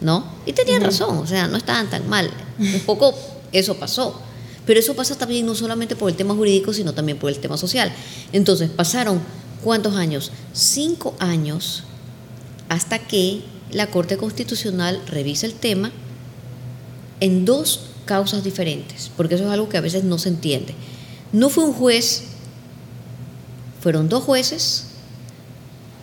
¿No? 0.00 0.24
Y 0.46 0.52
tenían 0.52 0.82
razón, 0.82 1.18
o 1.18 1.26
sea, 1.26 1.48
no 1.48 1.56
estaban 1.56 1.90
tan 1.90 2.08
mal. 2.08 2.30
Un 2.58 2.80
poco 2.86 3.14
eso 3.50 3.74
pasó. 3.78 4.20
Pero 4.64 4.78
eso 4.78 4.94
pasa 4.94 5.16
también 5.16 5.44
no 5.44 5.56
solamente 5.56 5.96
por 5.96 6.08
el 6.08 6.16
tema 6.16 6.34
jurídico, 6.34 6.72
sino 6.72 6.92
también 6.92 7.18
por 7.18 7.30
el 7.30 7.38
tema 7.38 7.56
social. 7.56 7.92
Entonces, 8.32 8.70
pasaron 8.70 9.20
cuántos 9.64 9.96
años? 9.96 10.30
Cinco 10.52 11.16
años 11.18 11.82
hasta 12.68 13.00
que 13.00 13.42
la 13.72 13.88
Corte 13.88 14.16
Constitucional 14.16 15.02
revisa 15.06 15.46
el 15.46 15.54
tema 15.54 15.90
en 17.20 17.44
dos 17.44 17.80
causas 18.04 18.44
diferentes, 18.44 19.10
porque 19.16 19.34
eso 19.34 19.44
es 19.44 19.50
algo 19.50 19.68
que 19.68 19.78
a 19.78 19.82
veces 19.82 20.04
no 20.04 20.18
se 20.18 20.28
entiende. 20.28 20.74
No 21.32 21.48
fue 21.48 21.64
un 21.64 21.72
juez, 21.72 22.24
fueron 23.80 24.08
dos 24.08 24.22
jueces 24.22 24.87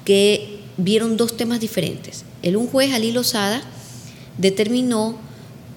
que 0.06 0.60
vieron 0.78 1.18
dos 1.18 1.36
temas 1.36 1.60
diferentes. 1.60 2.24
El 2.42 2.56
un 2.56 2.68
juez, 2.68 2.94
Ali 2.94 3.12
Lozada, 3.12 3.62
determinó 4.38 5.18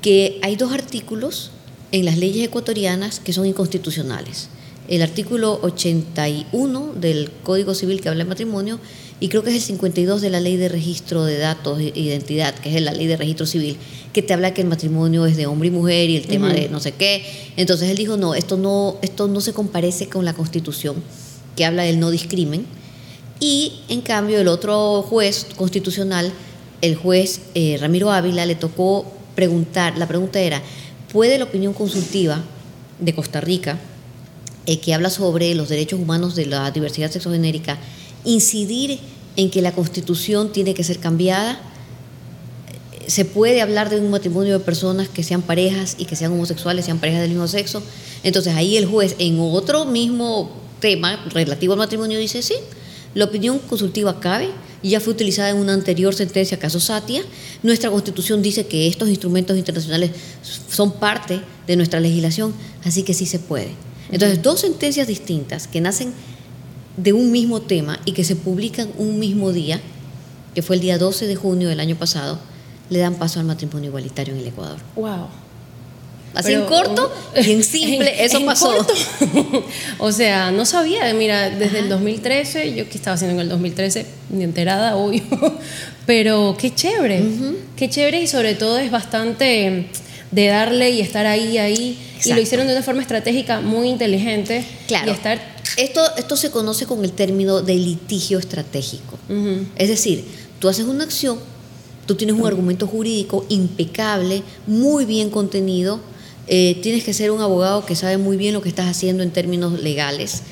que 0.03 0.39
hay 0.43 0.57
dos 0.57 0.73
artículos 0.73 1.51
en 1.93 2.05
las 2.05 2.19
leyes 2.19 2.47
ecuatorianas 2.47 3.21
que 3.21 3.33
son 3.33 3.47
inconstitucionales. 3.47 4.49
El 4.89 5.03
artículo 5.03 5.59
81 5.63 6.95
del 6.95 7.31
Código 7.43 7.75
Civil 7.75 8.01
que 8.01 8.09
habla 8.09 8.25
de 8.25 8.29
matrimonio 8.29 8.79
y 9.21 9.29
creo 9.29 9.43
que 9.43 9.51
es 9.51 9.57
el 9.57 9.63
52 9.63 10.21
de 10.21 10.31
la 10.31 10.41
Ley 10.41 10.57
de 10.57 10.69
Registro 10.69 11.25
de 11.25 11.39
Datos 11.39 11.81
e 11.81 11.93
Identidad, 11.95 12.55
que 12.55 12.75
es 12.75 12.83
la 12.83 12.93
Ley 12.93 13.07
de 13.07 13.17
Registro 13.17 13.47
Civil, 13.47 13.77
que 14.13 14.23
te 14.23 14.33
habla 14.33 14.55
que 14.55 14.63
el 14.63 14.69
matrimonio 14.69 15.27
es 15.27 15.37
de 15.37 15.47
hombre 15.47 15.69
y 15.69 15.71
mujer 15.73 16.09
y 16.09 16.17
el 16.17 16.27
tema 16.27 16.53
de 16.53 16.69
no 16.69 16.79
sé 16.79 16.93
qué. 16.93 17.25
Entonces 17.57 17.91
él 17.91 17.97
dijo, 17.97 18.17
no, 18.17 18.35
esto 18.35 18.57
no, 18.57 18.97
esto 19.03 19.27
no 19.27 19.41
se 19.41 19.53
comparece 19.53 20.09
con 20.09 20.25
la 20.25 20.35
Constitución, 20.35 20.97
que 21.57 21.65
habla 21.65 21.83
del 21.83 21.99
no 21.99 22.11
discrimen. 22.11 22.65
Y 23.41 23.81
en 23.89 24.01
cambio 24.01 24.41
el 24.41 24.49
otro 24.49 25.03
juez 25.03 25.47
constitucional, 25.57 26.33
el 26.81 26.97
juez 26.97 27.43
eh, 27.55 27.77
Ramiro 27.81 28.11
Ávila, 28.11 28.47
le 28.47 28.55
tocó 28.55 29.07
preguntar, 29.35 29.97
la 29.97 30.09
pregunta 30.09 30.41
era, 30.41 30.63
¿puede 31.13 31.39
la 31.39 31.45
opinión 31.45 31.73
consultiva 31.73 32.43
de 32.99 33.15
Costa 33.15 33.41
Rica, 33.41 33.79
eh, 34.67 34.81
que 34.81 34.95
habla 34.95 35.11
sobre 35.11 35.55
los 35.55 35.69
derechos 35.69 36.01
humanos 36.01 36.35
de 36.35 36.47
la 36.47 36.71
diversidad 36.71 37.11
sexogenérica, 37.11 37.79
incidir 38.25 38.99
en 39.37 39.51
que 39.51 39.63
la 39.63 39.73
constitución 39.73 40.53
tiene 40.53 40.75
que 40.75 40.83
ser 40.83 40.99
cambiada. 40.99 41.61
Se 43.07 43.25
puede 43.25 43.63
hablar 43.63 43.89
de 43.89 44.01
un 44.01 44.11
matrimonio 44.11 44.59
de 44.59 44.65
personas 44.65 45.09
que 45.09 45.23
sean 45.23 45.43
parejas 45.43 45.95
y 45.97 46.05
que 46.07 46.17
sean 46.17 46.33
homosexuales, 46.33 46.85
sean 46.85 46.99
parejas 46.99 47.23
del 47.23 47.31
mismo 47.31 47.47
sexo. 47.47 47.83
Entonces 48.25 48.55
ahí 48.57 48.77
el 48.77 48.87
juez 48.87 49.15
en 49.19 49.39
otro 49.39 49.85
mismo 49.85 50.51
tema 50.81 51.25
relativo 51.31 51.75
al 51.75 51.79
matrimonio 51.79 52.19
dice, 52.19 52.43
sí, 52.43 52.57
la 53.15 53.25
opinión 53.25 53.59
consultiva 53.59 54.21
cabe, 54.21 54.51
ya 54.83 55.01
fue 55.01 55.13
utilizada 55.13 55.51
en 55.51 55.57
una 55.57 55.75
anterior 55.75 56.15
sentencia, 56.15 56.59
caso 56.59 56.79
Satia. 56.79 57.23
Nuestra 57.63 57.91
constitución 57.91 58.43
dice 58.43 58.67
que 58.67 58.87
estos 58.87 59.09
instrumentos 59.09 59.57
internacionales 59.57 60.13
son 60.69 60.93
parte 60.93 61.41
de 61.67 61.77
nuestra 61.77 62.01
legislación, 62.01 62.55
así 62.85 63.03
que 63.03 63.15
sí 63.15 63.27
se 63.27 63.39
puede. 63.39 63.71
Entonces, 64.11 64.43
dos 64.43 64.61
sentencias 64.61 65.09
distintas 65.09 65.67
que 65.67 65.81
nacen 65.81 66.13
de 66.97 67.13
un 67.13 67.31
mismo 67.31 67.61
tema 67.61 67.99
y 68.05 68.13
que 68.13 68.25
se 68.25 68.37
publican 68.37 68.91
un 68.99 69.19
mismo 69.19 69.53
día, 69.53 69.81
que 70.55 70.63
fue 70.63 70.77
el 70.77 70.83
día 70.83 70.99
12 70.99 71.27
de 71.27 71.37
junio 71.37 71.69
del 71.69 71.81
año 71.81 71.97
pasado, 71.97 72.39
le 72.91 73.01
dan 73.01 73.17
paso 73.17 73.41
al 73.41 73.47
matrimonio 73.47 73.89
igualitario 73.89 74.35
en 74.35 74.41
el 74.41 74.47
Ecuador. 74.47 74.79
Wow. 74.97 75.27
Así 76.35 76.53
en 76.53 76.65
corto 76.67 77.13
y 77.35 77.53
en 77.53 77.65
simple, 77.65 78.25
eso 78.25 78.45
pasó. 78.45 78.75
o 79.99 80.13
sea, 80.13 80.51
no 80.51 80.65
sabía, 80.65 81.13
mira, 81.15 81.51
desde 81.51 81.81
el 81.81 81.89
2013, 81.89 82.75
yo 82.75 82.89
que 82.89 82.97
estaba 82.97 83.15
haciendo 83.15 83.35
en 83.35 83.41
el 83.41 83.49
2013, 83.49 84.07
ni 84.31 84.45
enterada, 84.45 84.97
obvio, 84.97 85.23
pero 86.07 86.57
qué 86.59 86.75
chévere, 86.75 87.23
qué 87.77 87.89
chévere 87.89 88.21
y 88.23 88.27
sobre 88.27 88.55
todo 88.55 88.79
es 88.79 88.91
bastante 88.91 89.87
de 90.31 90.47
darle 90.47 90.91
y 90.91 91.01
estar 91.01 91.27
ahí, 91.27 91.59
ahí. 91.59 91.99
Y 92.25 92.33
lo 92.33 92.41
hicieron 92.41 92.67
de 92.67 92.73
una 92.75 92.83
forma 92.83 93.03
estratégica 93.03 93.61
muy 93.61 93.89
inteligente. 93.89 94.65
Claro. 94.87 95.09
Y 95.09 95.15
estar... 95.15 95.41
esto, 95.77 96.03
esto 96.17 96.37
se 96.37 96.51
conoce 96.51 96.85
con 96.87 97.05
el 97.05 97.13
término 97.13 97.63
de 97.63 97.75
litigio 97.75 98.39
estratégico. 98.39 99.19
Es 99.77 99.89
decir, 99.89 100.25
tú 100.59 100.69
haces 100.69 100.85
una 100.85 101.05
acción 101.05 101.39
Tú 102.09 102.15
tienes 102.15 102.37
un 102.37 102.47
argumento 102.47 102.87
jurídico 102.87 103.45
impecable, 103.51 104.43
muy 104.67 105.05
bien 105.05 105.29
contenido. 105.29 106.01
Eh, 106.49 106.79
tienes 106.83 107.05
que 107.05 107.13
ser 107.13 107.31
un 107.31 107.41
abogado 107.41 107.85
que 107.85 107.95
sabe 107.95 108.17
muy 108.17 108.37
bien 108.37 108.55
lo 108.55 108.63
que 108.63 108.71
estás 108.71 108.87
haciendo 108.87 109.23
en 109.23 109.31
términos 109.31 109.81
legales. 109.81 110.43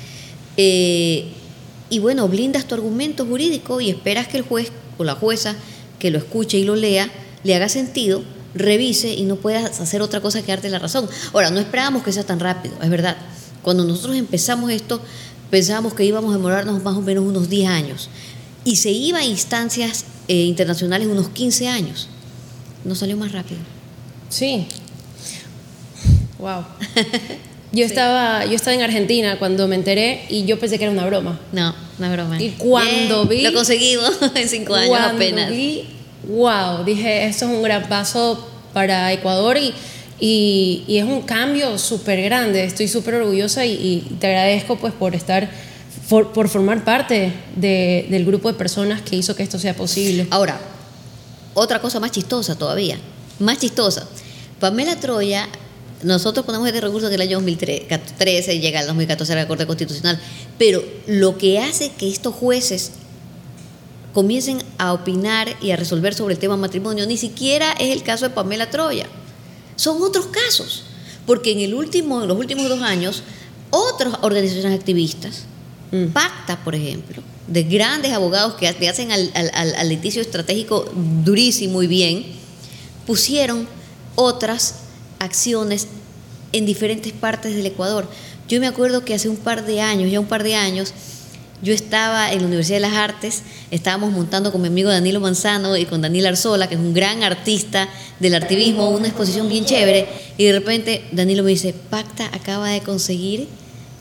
Eh, 0.55 1.25
y 1.89 1.99
bueno, 1.99 2.27
blindas 2.27 2.67
tu 2.67 2.75
argumento 2.75 3.25
jurídico 3.25 3.81
y 3.81 3.89
esperas 3.89 4.27
que 4.27 4.37
el 4.37 4.43
juez 4.43 4.71
o 4.97 5.03
la 5.03 5.15
jueza 5.15 5.55
que 5.99 6.11
lo 6.11 6.17
escuche 6.17 6.57
y 6.57 6.63
lo 6.63 6.75
lea 6.75 7.09
le 7.43 7.55
haga 7.55 7.69
sentido, 7.69 8.23
revise 8.53 9.13
y 9.13 9.23
no 9.23 9.37
puedas 9.37 9.79
hacer 9.79 10.01
otra 10.01 10.21
cosa 10.21 10.41
que 10.41 10.51
darte 10.51 10.69
la 10.69 10.79
razón. 10.79 11.09
Ahora, 11.33 11.49
no 11.49 11.59
esperábamos 11.59 12.03
que 12.03 12.11
sea 12.11 12.23
tan 12.23 12.39
rápido, 12.39 12.75
es 12.81 12.89
verdad. 12.89 13.17
Cuando 13.61 13.83
nosotros 13.83 14.15
empezamos 14.15 14.71
esto, 14.71 15.01
pensábamos 15.49 15.93
que 15.93 16.03
íbamos 16.03 16.31
a 16.31 16.37
demorarnos 16.37 16.83
más 16.83 16.95
o 16.95 17.01
menos 17.01 17.25
unos 17.25 17.49
10 17.49 17.69
años. 17.69 18.09
Y 18.63 18.77
se 18.77 18.91
iba 18.91 19.19
a 19.19 19.25
instancias 19.25 20.05
eh, 20.27 20.43
internacionales 20.43 21.07
unos 21.07 21.29
15 21.29 21.67
años. 21.67 22.09
Nos 22.83 22.99
salió 22.99 23.17
más 23.17 23.31
rápido. 23.31 23.59
Sí. 24.29 24.67
Wow. 26.39 26.63
Yo, 27.73 27.83
estaba, 27.83 28.45
yo 28.45 28.53
estaba 28.55 28.73
en 28.75 28.81
Argentina 28.81 29.37
cuando 29.39 29.67
me 29.67 29.75
enteré 29.75 30.23
y 30.29 30.45
yo 30.45 30.57
pensé 30.57 30.77
que 30.79 30.85
era 30.85 30.93
una 30.93 31.05
broma. 31.05 31.37
No, 31.51 31.75
es 32.01 32.11
broma. 32.11 32.41
Y 32.41 32.51
cuando 32.51 33.25
vi- 33.25 33.41
Lo 33.41 33.51
conseguimos 33.53 34.17
en 34.35 34.47
5 34.47 34.73
años 34.73 34.87
Cuando 34.89 35.09
apenas. 35.17 35.49
vi, 35.51 35.83
wow, 36.29 36.85
dije, 36.85 37.25
esto 37.25 37.43
es 37.45 37.51
un 37.51 37.61
gran 37.61 37.89
paso 37.89 38.47
para 38.73 39.11
Ecuador 39.11 39.57
y, 39.57 39.73
y, 40.17 40.85
y 40.87 40.97
es 40.97 41.03
un 41.03 41.23
cambio 41.23 41.77
súper 41.77 42.21
grande. 42.21 42.63
Estoy 42.63 42.87
súper 42.87 43.15
orgullosa 43.15 43.65
y, 43.65 43.73
y 43.73 44.15
te 44.17 44.27
agradezco 44.27 44.77
pues 44.77 44.93
por 44.93 45.13
estar, 45.13 45.49
por, 46.07 46.31
por 46.31 46.47
formar 46.47 46.85
parte 46.85 47.33
de- 47.57 48.07
del 48.09 48.23
grupo 48.25 48.47
de 48.49 48.57
personas 48.57 49.01
que 49.01 49.17
hizo 49.17 49.35
que 49.35 49.43
esto 49.43 49.59
sea 49.59 49.75
posible. 49.75 50.25
Ahora, 50.31 50.57
otra 51.53 51.81
cosa 51.81 51.99
más 51.99 52.11
chistosa 52.11 52.57
todavía, 52.57 52.97
más 53.39 53.59
chistosa. 53.59 54.07
Pamela 54.61 54.95
Troya, 54.95 55.47
nosotros 56.03 56.45
ponemos 56.45 56.67
este 56.67 56.81
recurso 56.81 57.07
en 57.07 57.13
el 57.13 57.21
año 57.21 57.37
2013, 57.37 58.59
llega 58.59 58.79
al 58.81 58.87
2014 58.87 59.33
a 59.33 59.35
la 59.35 59.47
Corte 59.47 59.65
Constitucional, 59.65 60.19
pero 60.57 60.83
lo 61.07 61.37
que 61.37 61.59
hace 61.59 61.91
que 61.91 62.09
estos 62.09 62.33
jueces 62.35 62.91
comiencen 64.13 64.61
a 64.77 64.93
opinar 64.93 65.55
y 65.61 65.71
a 65.71 65.75
resolver 65.75 66.13
sobre 66.13 66.33
el 66.33 66.39
tema 66.39 66.57
matrimonio 66.57 67.05
ni 67.05 67.17
siquiera 67.17 67.71
es 67.73 67.89
el 67.95 68.03
caso 68.03 68.27
de 68.27 68.33
Pamela 68.33 68.69
Troya. 68.69 69.07
Son 69.75 70.01
otros 70.01 70.27
casos, 70.27 70.83
porque 71.25 71.51
en, 71.51 71.59
el 71.59 71.73
último, 71.73 72.21
en 72.23 72.27
los 72.27 72.37
últimos 72.37 72.67
dos 72.67 72.81
años, 72.81 73.23
otras 73.69 74.15
organizaciones 74.21 74.77
activistas, 74.79 75.43
Mm. 75.89 76.07
Pacta, 76.07 76.61
por 76.65 76.75
ejemplo, 76.75 77.23
de 77.47 77.63
grandes 77.63 78.11
abogados 78.11 78.55
que 78.55 78.69
le 78.77 78.89
hacen 78.89 79.09
al, 79.13 79.31
al- 79.33 79.51
al- 79.53 79.73
al 79.75 79.87
litigio 79.87 80.21
estratégico 80.21 80.83
durísimo 81.23 81.81
y 81.81 81.87
bien, 81.87 82.25
pusieron 83.05 83.65
otras 84.15 84.79
acciones 85.19 85.87
en 86.53 86.65
diferentes 86.65 87.13
partes 87.13 87.55
del 87.55 87.65
Ecuador. 87.65 88.09
Yo 88.47 88.59
me 88.59 88.67
acuerdo 88.67 89.03
que 89.03 89.13
hace 89.13 89.29
un 89.29 89.37
par 89.37 89.65
de 89.65 89.81
años, 89.81 90.09
ya 90.11 90.19
un 90.19 90.27
par 90.27 90.43
de 90.43 90.55
años, 90.55 90.93
yo 91.61 91.73
estaba 91.73 92.31
en 92.31 92.41
la 92.41 92.47
Universidad 92.47 92.77
de 92.77 92.81
las 92.81 92.93
Artes, 92.93 93.41
estábamos 93.71 94.11
montando 94.11 94.51
con 94.51 94.61
mi 94.61 94.67
amigo 94.67 94.89
Danilo 94.89 95.19
Manzano 95.19 95.75
y 95.75 95.85
con 95.85 96.01
Daniel 96.01 96.27
Arzola, 96.27 96.69
que 96.69 96.75
es 96.75 96.79
un 96.79 96.93
gran 96.93 97.23
artista 97.23 97.89
del 98.19 98.35
artivismo, 98.35 98.89
una 98.89 99.07
exposición 99.07 99.49
bien 99.49 99.65
chévere, 99.65 100.07
y 100.37 100.45
de 100.45 100.53
repente 100.53 101.05
Danilo 101.11 101.43
me 101.43 101.49
dice, 101.49 101.73
Pacta 101.73 102.27
acaba 102.27 102.69
de 102.69 102.81
conseguir 102.81 103.47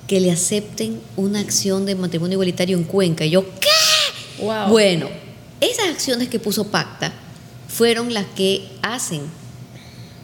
que 0.07 0.21
le 0.21 0.31
acepten 0.31 1.01
una 1.17 1.41
acción 1.41 1.87
de 1.87 1.95
matrimonio 1.95 2.35
igualitario 2.35 2.77
en 2.77 2.85
Cuenca. 2.85 3.25
Y 3.25 3.31
yo, 3.31 3.45
¿qué? 3.59 4.45
Wow. 4.45 4.69
Bueno, 4.69 5.09
esas 5.61 5.89
acciones 5.89 6.29
que 6.29 6.39
puso 6.39 6.71
Pacta 6.71 7.13
fueron 7.69 8.13
las 8.13 8.27
que 8.37 8.69
hacen 8.83 9.23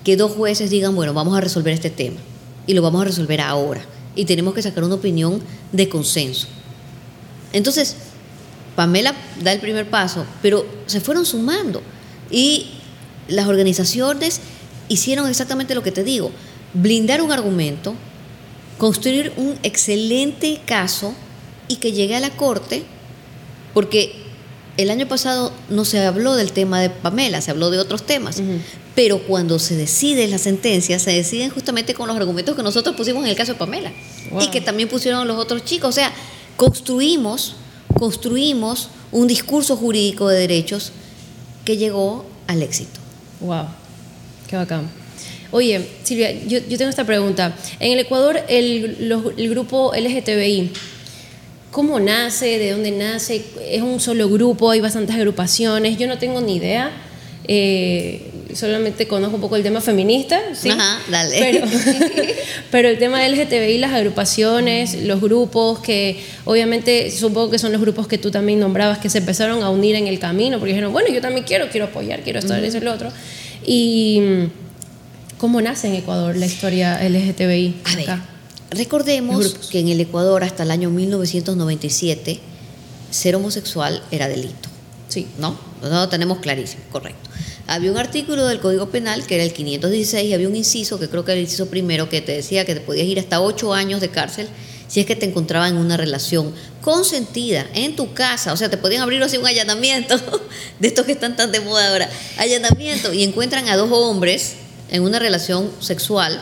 que 0.04 0.16
dos 0.16 0.32
jueces 0.32 0.70
digan, 0.70 0.94
bueno, 0.94 1.14
vamos 1.14 1.36
a 1.36 1.40
resolver 1.40 1.72
este 1.72 1.90
tema 1.90 2.18
y 2.66 2.74
lo 2.74 2.82
vamos 2.82 3.02
a 3.02 3.04
resolver 3.06 3.40
ahora 3.40 3.84
y 4.14 4.24
tenemos 4.24 4.54
que 4.54 4.62
sacar 4.62 4.84
una 4.84 4.96
opinión 4.96 5.40
de 5.72 5.88
consenso. 5.88 6.48
Entonces, 7.52 7.96
Pamela 8.76 9.14
da 9.42 9.52
el 9.52 9.60
primer 9.60 9.88
paso, 9.88 10.24
pero 10.40 10.66
se 10.86 11.00
fueron 11.00 11.26
sumando 11.26 11.82
y 12.30 12.66
las 13.28 13.46
organizaciones 13.46 14.40
hicieron 14.88 15.28
exactamente 15.28 15.74
lo 15.74 15.82
que 15.82 15.92
te 15.92 16.04
digo, 16.04 16.30
blindar 16.74 17.22
un 17.22 17.32
argumento, 17.32 17.94
construir 18.78 19.32
un 19.36 19.54
excelente 19.62 20.60
caso 20.66 21.14
y 21.68 21.76
que 21.76 21.92
llegue 21.92 22.16
a 22.16 22.20
la 22.20 22.30
corte, 22.30 22.82
porque 23.74 24.21
el 24.82 24.90
año 24.90 25.08
pasado 25.08 25.52
no 25.70 25.84
se 25.84 25.98
habló 26.04 26.34
del 26.36 26.52
tema 26.52 26.80
de 26.80 26.90
Pamela, 26.90 27.40
se 27.40 27.50
habló 27.50 27.70
de 27.70 27.78
otros 27.78 28.04
temas, 28.04 28.42
pero 28.94 29.18
cuando 29.22 29.58
se 29.58 29.74
decide 29.76 30.26
la 30.28 30.38
sentencia, 30.38 30.98
se 30.98 31.10
deciden 31.12 31.50
justamente 31.50 31.94
con 31.94 32.08
los 32.08 32.16
argumentos 32.16 32.54
que 32.56 32.62
nosotros 32.62 32.94
pusimos 32.96 33.24
en 33.24 33.30
el 33.30 33.36
caso 33.36 33.52
de 33.52 33.58
Pamela 33.58 33.92
Wow. 34.30 34.42
y 34.42 34.48
que 34.50 34.60
también 34.60 34.88
pusieron 34.88 35.26
los 35.26 35.36
otros 35.38 35.64
chicos. 35.64 35.88
O 35.90 35.92
sea, 35.92 36.12
construimos, 36.56 37.54
construimos 37.98 38.88
un 39.10 39.26
discurso 39.26 39.76
jurídico 39.76 40.28
de 40.28 40.38
derechos 40.38 40.92
que 41.64 41.76
llegó 41.76 42.24
al 42.46 42.62
éxito. 42.62 42.98
Wow, 43.40 43.66
qué 44.48 44.56
bacán. 44.56 44.88
Oye, 45.50 45.86
Silvia, 46.02 46.32
yo, 46.46 46.60
yo 46.66 46.78
tengo 46.78 46.88
esta 46.88 47.04
pregunta. 47.04 47.54
En 47.78 47.92
el 47.92 47.98
Ecuador, 47.98 48.40
el, 48.48 49.08
los- 49.08 49.34
el 49.36 49.50
grupo 49.50 49.92
LGTBI, 49.94 50.70
¿cómo 51.72 51.98
nace? 51.98 52.58
¿De 52.58 52.70
dónde 52.70 52.92
nace? 52.92 53.44
¿Es 53.68 53.82
un 53.82 53.98
solo 53.98 54.28
grupo? 54.28 54.70
¿Hay 54.70 54.80
bastantes 54.80 55.16
agrupaciones? 55.16 55.98
Yo 55.98 56.06
no 56.06 56.18
tengo 56.18 56.40
ni 56.40 56.56
idea. 56.56 56.92
Eh, 57.48 58.30
solamente 58.54 59.08
conozco 59.08 59.34
un 59.34 59.40
poco 59.40 59.56
el 59.56 59.64
tema 59.64 59.80
feminista, 59.80 60.38
¿sí? 60.54 60.68
Ajá, 60.68 61.00
dale. 61.10 61.38
Pero, 61.40 61.66
pero 62.70 62.88
el 62.88 62.98
tema 62.98 63.20
del 63.20 63.32
LGTBI, 63.32 63.78
las 63.78 63.92
agrupaciones, 63.92 65.02
los 65.02 65.20
grupos 65.20 65.80
que 65.80 66.22
obviamente 66.44 67.10
supongo 67.10 67.50
que 67.50 67.58
son 67.58 67.72
los 67.72 67.80
grupos 67.80 68.06
que 68.06 68.18
tú 68.18 68.30
también 68.30 68.60
nombrabas 68.60 68.98
que 68.98 69.08
se 69.08 69.18
empezaron 69.18 69.62
a 69.62 69.70
unir 69.70 69.96
en 69.96 70.06
el 70.06 70.20
camino 70.20 70.58
porque 70.58 70.72
dijeron, 70.72 70.92
bueno, 70.92 71.08
yo 71.08 71.20
también 71.20 71.44
quiero, 71.44 71.68
quiero 71.70 71.86
apoyar, 71.86 72.20
quiero 72.20 72.38
estar, 72.38 72.62
eso 72.62 72.76
y 72.76 72.80
lo 72.80 72.92
otro. 72.92 73.10
Y 73.64 74.20
mm, 74.20 75.38
¿cómo 75.38 75.60
nace 75.62 75.88
en 75.88 75.94
Ecuador 75.94 76.36
la 76.36 76.46
historia 76.46 77.00
LGTBI? 77.02 77.74
A 77.84 77.96
ver, 77.96 78.31
recordemos 78.74 79.54
que 79.70 79.80
en 79.80 79.88
el 79.88 80.00
Ecuador 80.00 80.44
hasta 80.44 80.62
el 80.62 80.70
año 80.70 80.90
1997 80.90 82.40
ser 83.10 83.36
homosexual 83.36 84.02
era 84.10 84.28
delito. 84.28 84.68
Sí. 85.08 85.26
¿no? 85.38 85.50
Nosotros 85.76 86.00
lo 86.00 86.08
tenemos 86.08 86.38
clarísimo, 86.38 86.82
correcto. 86.90 87.28
Había 87.66 87.92
un 87.92 87.98
artículo 87.98 88.46
del 88.46 88.60
Código 88.60 88.88
Penal 88.88 89.26
que 89.26 89.34
era 89.34 89.44
el 89.44 89.52
516 89.52 90.30
y 90.30 90.34
había 90.34 90.48
un 90.48 90.56
inciso, 90.56 90.98
que 90.98 91.08
creo 91.08 91.24
que 91.24 91.32
era 91.32 91.38
el 91.38 91.44
inciso 91.44 91.66
primero, 91.66 92.08
que 92.08 92.20
te 92.20 92.32
decía 92.32 92.64
que 92.64 92.74
te 92.74 92.80
podías 92.80 93.06
ir 93.06 93.18
hasta 93.18 93.40
ocho 93.40 93.74
años 93.74 94.00
de 94.00 94.08
cárcel 94.08 94.48
si 94.88 95.00
es 95.00 95.06
que 95.06 95.16
te 95.16 95.24
encontraba 95.24 95.68
en 95.68 95.78
una 95.78 95.96
relación 95.96 96.52
consentida 96.82 97.66
en 97.72 97.96
tu 97.96 98.12
casa. 98.12 98.52
O 98.52 98.58
sea, 98.58 98.68
te 98.68 98.76
podían 98.76 99.00
abrir 99.00 99.22
así 99.22 99.38
un 99.38 99.46
allanamiento 99.46 100.16
de 100.80 100.88
estos 100.88 101.06
que 101.06 101.12
están 101.12 101.34
tan 101.34 101.50
de 101.50 101.60
moda 101.60 101.88
ahora. 101.88 102.10
Allanamiento 102.36 103.10
y 103.12 103.22
encuentran 103.22 103.68
a 103.68 103.76
dos 103.78 103.90
hombres 103.90 104.54
en 104.90 105.02
una 105.02 105.18
relación 105.18 105.70
sexual. 105.80 106.38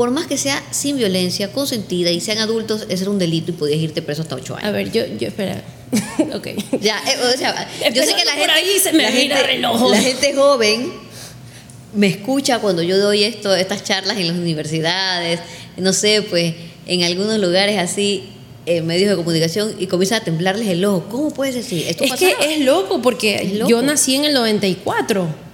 Por 0.00 0.12
más 0.12 0.26
que 0.26 0.38
sea 0.38 0.64
sin 0.70 0.96
violencia, 0.96 1.52
consentida 1.52 2.10
y 2.10 2.22
sean 2.22 2.38
adultos, 2.38 2.86
ese 2.88 3.02
era 3.02 3.10
un 3.10 3.18
delito 3.18 3.50
y 3.50 3.52
podías 3.52 3.80
irte 3.80 4.00
preso 4.00 4.22
hasta 4.22 4.34
ocho 4.34 4.56
años. 4.56 4.66
A 4.66 4.70
ver, 4.70 4.90
yo, 4.90 5.04
yo 5.18 5.28
espera. 5.28 5.62
ok. 6.34 6.46
Ya, 6.80 7.02
eh, 7.06 7.34
o 7.34 7.36
sea, 7.36 7.68
yo 7.92 8.02
sé 8.02 8.14
que 8.14 8.24
la 8.24 8.32
gente, 8.32 8.50
ahí 8.50 8.78
se 8.82 8.94
me 8.94 9.02
la, 9.02 9.12
gente 9.12 9.42
reloj. 9.42 9.90
la 9.90 10.00
gente 10.00 10.32
joven 10.34 10.90
me 11.92 12.06
escucha 12.06 12.60
cuando 12.60 12.82
yo 12.82 12.96
doy 12.96 13.24
esto, 13.24 13.54
estas 13.54 13.84
charlas 13.84 14.16
en 14.16 14.28
las 14.28 14.38
universidades, 14.38 15.40
no 15.76 15.92
sé, 15.92 16.22
pues 16.22 16.54
en 16.86 17.02
algunos 17.02 17.38
lugares 17.38 17.76
así, 17.78 18.24
en 18.64 18.86
medios 18.86 19.10
de 19.10 19.16
comunicación, 19.16 19.74
y 19.78 19.86
comienza 19.86 20.16
a 20.16 20.20
temblarles 20.20 20.68
el 20.68 20.82
ojo. 20.82 21.08
¿Cómo 21.10 21.30
puedes 21.30 21.54
decir? 21.54 21.84
Esto 21.86 22.04
Es 22.04 22.14
que 22.14 22.34
es 22.40 22.60
loco 22.60 23.02
porque 23.02 23.34
Es 23.34 23.52
loco. 23.52 23.68
yo 23.68 23.82
nací 23.82 24.16
en 24.16 24.24
el 24.24 24.32
94 24.32 25.49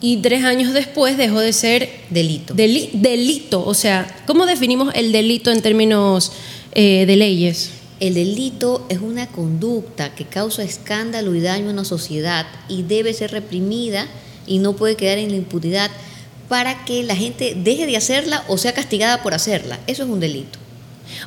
y 0.00 0.18
tres 0.18 0.44
años 0.44 0.72
después 0.74 1.16
dejó 1.16 1.40
de 1.40 1.52
ser 1.52 1.88
delito. 2.10 2.54
deli- 2.54 2.90
delito. 2.92 3.64
O 3.64 3.74
sea, 3.74 4.06
¿cómo 4.26 4.46
definimos 4.46 4.92
el 4.94 5.10
delito 5.12 5.50
en 5.50 5.62
términos 5.62 6.32
eh, 6.72 7.04
de 7.06 7.16
leyes? 7.16 7.70
El 7.98 8.12
delito 8.14 8.84
es 8.90 8.98
una 8.98 9.26
conducta 9.26 10.14
que 10.14 10.24
causa 10.26 10.62
escándalo 10.62 11.34
y 11.34 11.40
daño 11.40 11.68
a 11.70 11.72
una 11.72 11.84
sociedad 11.86 12.46
y 12.68 12.82
debe 12.82 13.14
ser 13.14 13.30
reprimida 13.30 14.06
y 14.46 14.58
no 14.58 14.74
puede 14.76 14.96
quedar 14.96 15.16
en 15.18 15.30
la 15.30 15.36
impunidad 15.36 15.90
para 16.48 16.84
que 16.84 17.02
la 17.02 17.16
gente 17.16 17.54
deje 17.56 17.86
de 17.86 17.96
hacerla 17.96 18.44
o 18.48 18.58
sea 18.58 18.74
castigada 18.74 19.22
por 19.22 19.32
hacerla. 19.32 19.78
Eso 19.86 20.02
es 20.04 20.10
un 20.10 20.20
delito. 20.20 20.58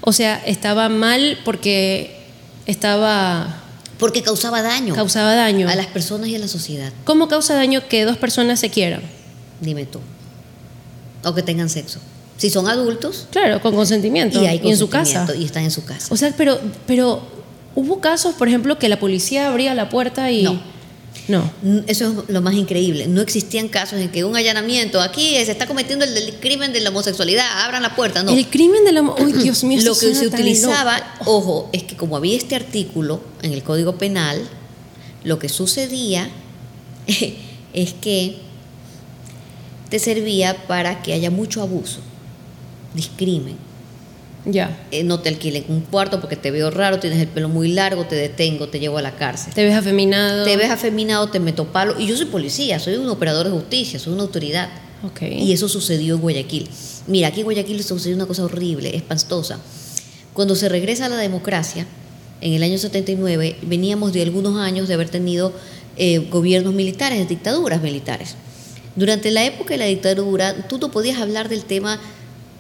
O 0.02 0.12
sea, 0.14 0.42
estaba 0.46 0.90
mal 0.90 1.40
porque 1.44 2.16
estaba 2.68 3.64
Porque 4.00 4.24
causaba 4.24 4.62
daño 4.62 4.96
causaba 4.96 5.36
daño. 5.36 5.68
a 5.70 5.76
las 5.76 5.88
personas 5.88 6.30
y 6.30 6.36
a 6.36 6.40
la 6.40 6.48
sociedad. 6.48 6.92
¿Cómo 7.04 7.28
causa 7.28 7.54
daño 7.54 7.88
que 7.88 8.06
dos 8.06 8.18
personas 8.18 8.60
se 8.60 8.70
quieran? 8.70 9.02
Dime 9.62 9.86
tú. 9.86 10.00
O 11.24 11.36
que 11.36 11.44
tengan 11.44 11.70
sexo. 11.70 12.00
Si 12.38 12.50
son 12.50 12.70
adultos 12.70 13.28
Claro, 13.32 13.62
con 13.62 13.76
consentimiento 13.76 14.42
y 14.42 14.48
hay 14.48 14.62
en 14.64 14.78
su 14.78 14.90
casa. 14.90 15.28
y 15.38 15.44
están 15.44 15.64
en 15.66 15.72
su 15.72 15.84
casa. 15.84 16.08
O 16.14 16.16
sea, 16.18 16.34
pero 16.38 16.58
pero 16.88 17.22
hubo 17.76 18.00
casos, 18.00 18.34
por 18.36 18.48
ejemplo, 18.48 18.80
que 18.80 18.88
la 18.88 18.98
policía 19.00 19.50
abría 19.50 19.76
la 19.76 19.90
puerta 19.90 20.32
y 20.32 20.44
No. 20.44 20.62
No. 21.28 21.52
Eso 21.88 22.24
es 22.28 22.34
lo 22.34 22.42
más 22.42 22.54
increíble. 22.56 23.08
No 23.08 23.22
existían 23.22 23.68
casos 23.68 24.00
en 24.00 24.10
que 24.10 24.24
un 24.24 24.36
allanamiento, 24.36 25.02
aquí 25.02 25.36
se 25.36 25.52
está 25.52 25.68
cometiendo 25.68 26.06
el, 26.06 26.36
crimen 26.40 26.74
de 26.74 26.82
la 26.82 26.90
homosexualidad, 26.90 27.64
abran 27.66 27.84
la 27.84 27.96
puerta. 27.96 28.24
No. 28.24 28.32
El 28.32 28.48
crimen 28.48 28.84
de 28.84 28.92
la 28.92 29.02
homosexualidad. 29.02 29.44
Dios 29.44 29.64
mío, 29.64 29.82
Lo 29.84 29.98
que 29.98 30.16
se 30.16 30.28
utilizaba, 30.28 31.16
ojo, 31.26 31.70
es 31.74 31.84
que 31.84 31.96
como 31.96 32.18
había 32.18 32.38
este 32.38 32.56
artículo 32.56 33.22
en 33.42 33.54
el 33.54 33.64
Código 33.64 33.98
Penal, 33.98 34.48
lo 35.24 35.38
que 35.40 35.50
sucedía 35.50 36.30
es 37.74 37.94
que 37.94 38.38
te 39.90 40.00
servía 40.00 40.68
para 40.68 41.02
que 41.02 41.14
haya 41.14 41.32
mucho 41.32 41.62
abuso, 41.62 42.00
discrimen 42.94 43.69
ya. 44.46 44.86
Eh, 44.92 45.04
no 45.04 45.20
te 45.20 45.30
alquilen 45.30 45.66
un 45.68 45.82
cuarto 45.82 46.20
porque 46.20 46.36
te 46.36 46.52
veo 46.52 46.72
raro, 46.72 47.00
tienes 47.00 47.20
el 47.20 47.28
pelo 47.28 47.50
muy 47.50 47.72
largo, 47.72 48.06
te 48.06 48.16
detengo, 48.16 48.70
te 48.70 48.80
llevo 48.80 48.98
a 48.98 49.02
la 49.02 49.16
cárcel. 49.16 49.54
Te 49.54 49.64
ves 49.64 49.76
afeminado. 49.76 50.46
Te 50.46 50.58
ves 50.58 50.70
afeminado, 50.70 51.30
te 51.30 51.40
meto 51.40 51.66
palo. 51.66 52.00
Y 52.00 52.08
yo 52.08 52.16
soy 52.16 52.26
policía, 52.26 52.80
soy 52.80 52.96
un 52.96 53.10
operador 53.10 53.46
de 53.48 53.52
justicia, 53.52 54.00
soy 54.00 54.14
una 54.14 54.24
autoridad. 54.24 54.70
Okay. 55.04 55.42
Y 55.42 55.54
eso 55.54 55.70
sucedió 55.70 56.16
en 56.16 56.22
Guayaquil. 56.22 56.70
Mira, 57.08 57.30
aquí 57.30 57.42
en 57.42 57.46
Guayaquil 57.46 57.84
sucedió 57.84 58.16
una 58.16 58.26
cosa 58.26 58.44
horrible, 58.44 58.96
espantosa. 58.96 59.60
Cuando 60.34 60.56
se 60.56 60.70
regresa 60.70 61.06
a 61.06 61.10
la 61.10 61.18
democracia, 61.18 61.86
en 62.42 62.54
el 62.54 62.64
año 62.64 62.78
79, 62.78 63.58
veníamos 63.64 64.14
de 64.14 64.22
algunos 64.22 64.58
años 64.58 64.88
de 64.88 64.94
haber 64.94 65.10
tenido 65.10 65.54
eh, 65.98 66.20
gobiernos 66.30 66.74
militares, 66.74 67.28
dictaduras 67.28 67.82
militares. 67.82 68.36
Durante 68.96 69.32
la 69.32 69.46
época 69.46 69.72
de 69.72 69.78
la 69.78 69.86
dictadura, 69.86 70.68
tú 70.68 70.78
no 70.78 70.92
podías 70.92 71.20
hablar 71.20 71.50
del 71.50 71.64
tema 71.64 72.00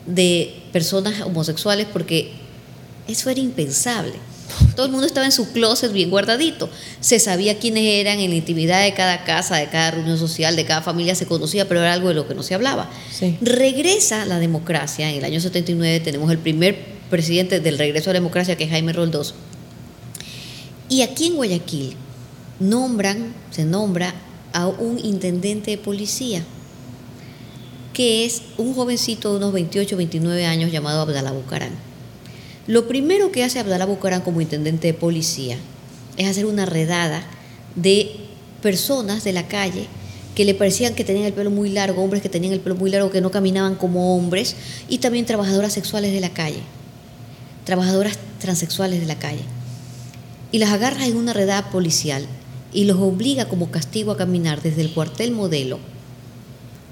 de 0.09 0.53
personas 0.71 1.21
homosexuales 1.21 1.87
porque 1.91 2.31
eso 3.07 3.29
era 3.29 3.39
impensable. 3.39 4.13
Todo 4.75 4.87
el 4.87 4.91
mundo 4.91 5.05
estaba 5.05 5.25
en 5.25 5.31
su 5.31 5.51
closet 5.51 5.91
bien 5.91 6.09
guardadito. 6.09 6.69
Se 6.99 7.19
sabía 7.19 7.59
quiénes 7.59 7.83
eran 7.83 8.19
en 8.19 8.31
la 8.31 8.35
intimidad 8.35 8.83
de 8.83 8.93
cada 8.93 9.23
casa, 9.23 9.57
de 9.57 9.69
cada 9.69 9.91
reunión 9.91 10.17
social, 10.17 10.55
de 10.55 10.65
cada 10.65 10.81
familia 10.81 11.15
se 11.15 11.27
conocía, 11.27 11.67
pero 11.67 11.81
era 11.81 11.93
algo 11.93 12.09
de 12.09 12.15
lo 12.15 12.27
que 12.27 12.33
no 12.33 12.43
se 12.43 12.55
hablaba. 12.55 12.89
Regresa 13.41 14.25
la 14.25 14.39
democracia. 14.39 15.09
En 15.09 15.17
el 15.17 15.25
año 15.25 15.39
79 15.39 15.99
tenemos 15.99 16.31
el 16.31 16.39
primer 16.39 16.77
presidente 17.09 17.59
del 17.59 17.77
regreso 17.77 18.09
a 18.09 18.13
la 18.13 18.19
democracia, 18.19 18.55
que 18.55 18.63
es 18.63 18.69
Jaime 18.69 18.93
Roldós. 18.93 19.35
Y 20.89 21.03
aquí 21.03 21.27
en 21.27 21.35
Guayaquil 21.35 21.95
nombran, 22.59 23.33
se 23.51 23.65
nombra 23.65 24.15
a 24.53 24.67
un 24.67 24.97
intendente 24.97 25.71
de 25.71 25.77
policía 25.77 26.43
que 27.99 28.23
es 28.23 28.43
un 28.57 28.73
jovencito 28.73 29.29
de 29.29 29.39
unos 29.39 29.51
28, 29.51 29.97
29 29.97 30.45
años 30.45 30.71
llamado 30.71 31.01
Abdalá 31.01 31.33
Bucarán. 31.33 31.73
Lo 32.65 32.87
primero 32.87 33.33
que 33.33 33.43
hace 33.43 33.59
Abdalá 33.59 33.85
Bucarán 33.85 34.21
como 34.21 34.39
intendente 34.39 34.87
de 34.87 34.93
policía 34.93 35.57
es 36.15 36.25
hacer 36.25 36.45
una 36.45 36.65
redada 36.65 37.21
de 37.75 38.15
personas 38.61 39.25
de 39.25 39.33
la 39.33 39.49
calle 39.49 39.87
que 40.33 40.45
le 40.45 40.53
parecían 40.53 40.95
que 40.95 41.03
tenían 41.03 41.25
el 41.25 41.33
pelo 41.33 41.51
muy 41.51 41.71
largo, 41.71 42.01
hombres 42.01 42.21
que 42.21 42.29
tenían 42.29 42.53
el 42.53 42.61
pelo 42.61 42.75
muy 42.75 42.89
largo, 42.89 43.11
que 43.11 43.19
no 43.19 43.31
caminaban 43.31 43.75
como 43.75 44.15
hombres, 44.15 44.55
y 44.87 44.99
también 44.99 45.25
trabajadoras 45.25 45.73
sexuales 45.73 46.13
de 46.13 46.21
la 46.21 46.29
calle, 46.29 46.61
trabajadoras 47.65 48.17
transexuales 48.39 49.01
de 49.01 49.07
la 49.07 49.19
calle. 49.19 49.43
Y 50.53 50.59
las 50.59 50.71
agarra 50.71 51.05
en 51.05 51.17
una 51.17 51.33
redada 51.33 51.69
policial 51.69 52.25
y 52.71 52.85
los 52.85 52.97
obliga 52.97 53.49
como 53.49 53.71
castigo 53.71 54.13
a 54.13 54.17
caminar 54.17 54.61
desde 54.61 54.83
el 54.83 54.93
cuartel 54.93 55.31
modelo 55.31 55.79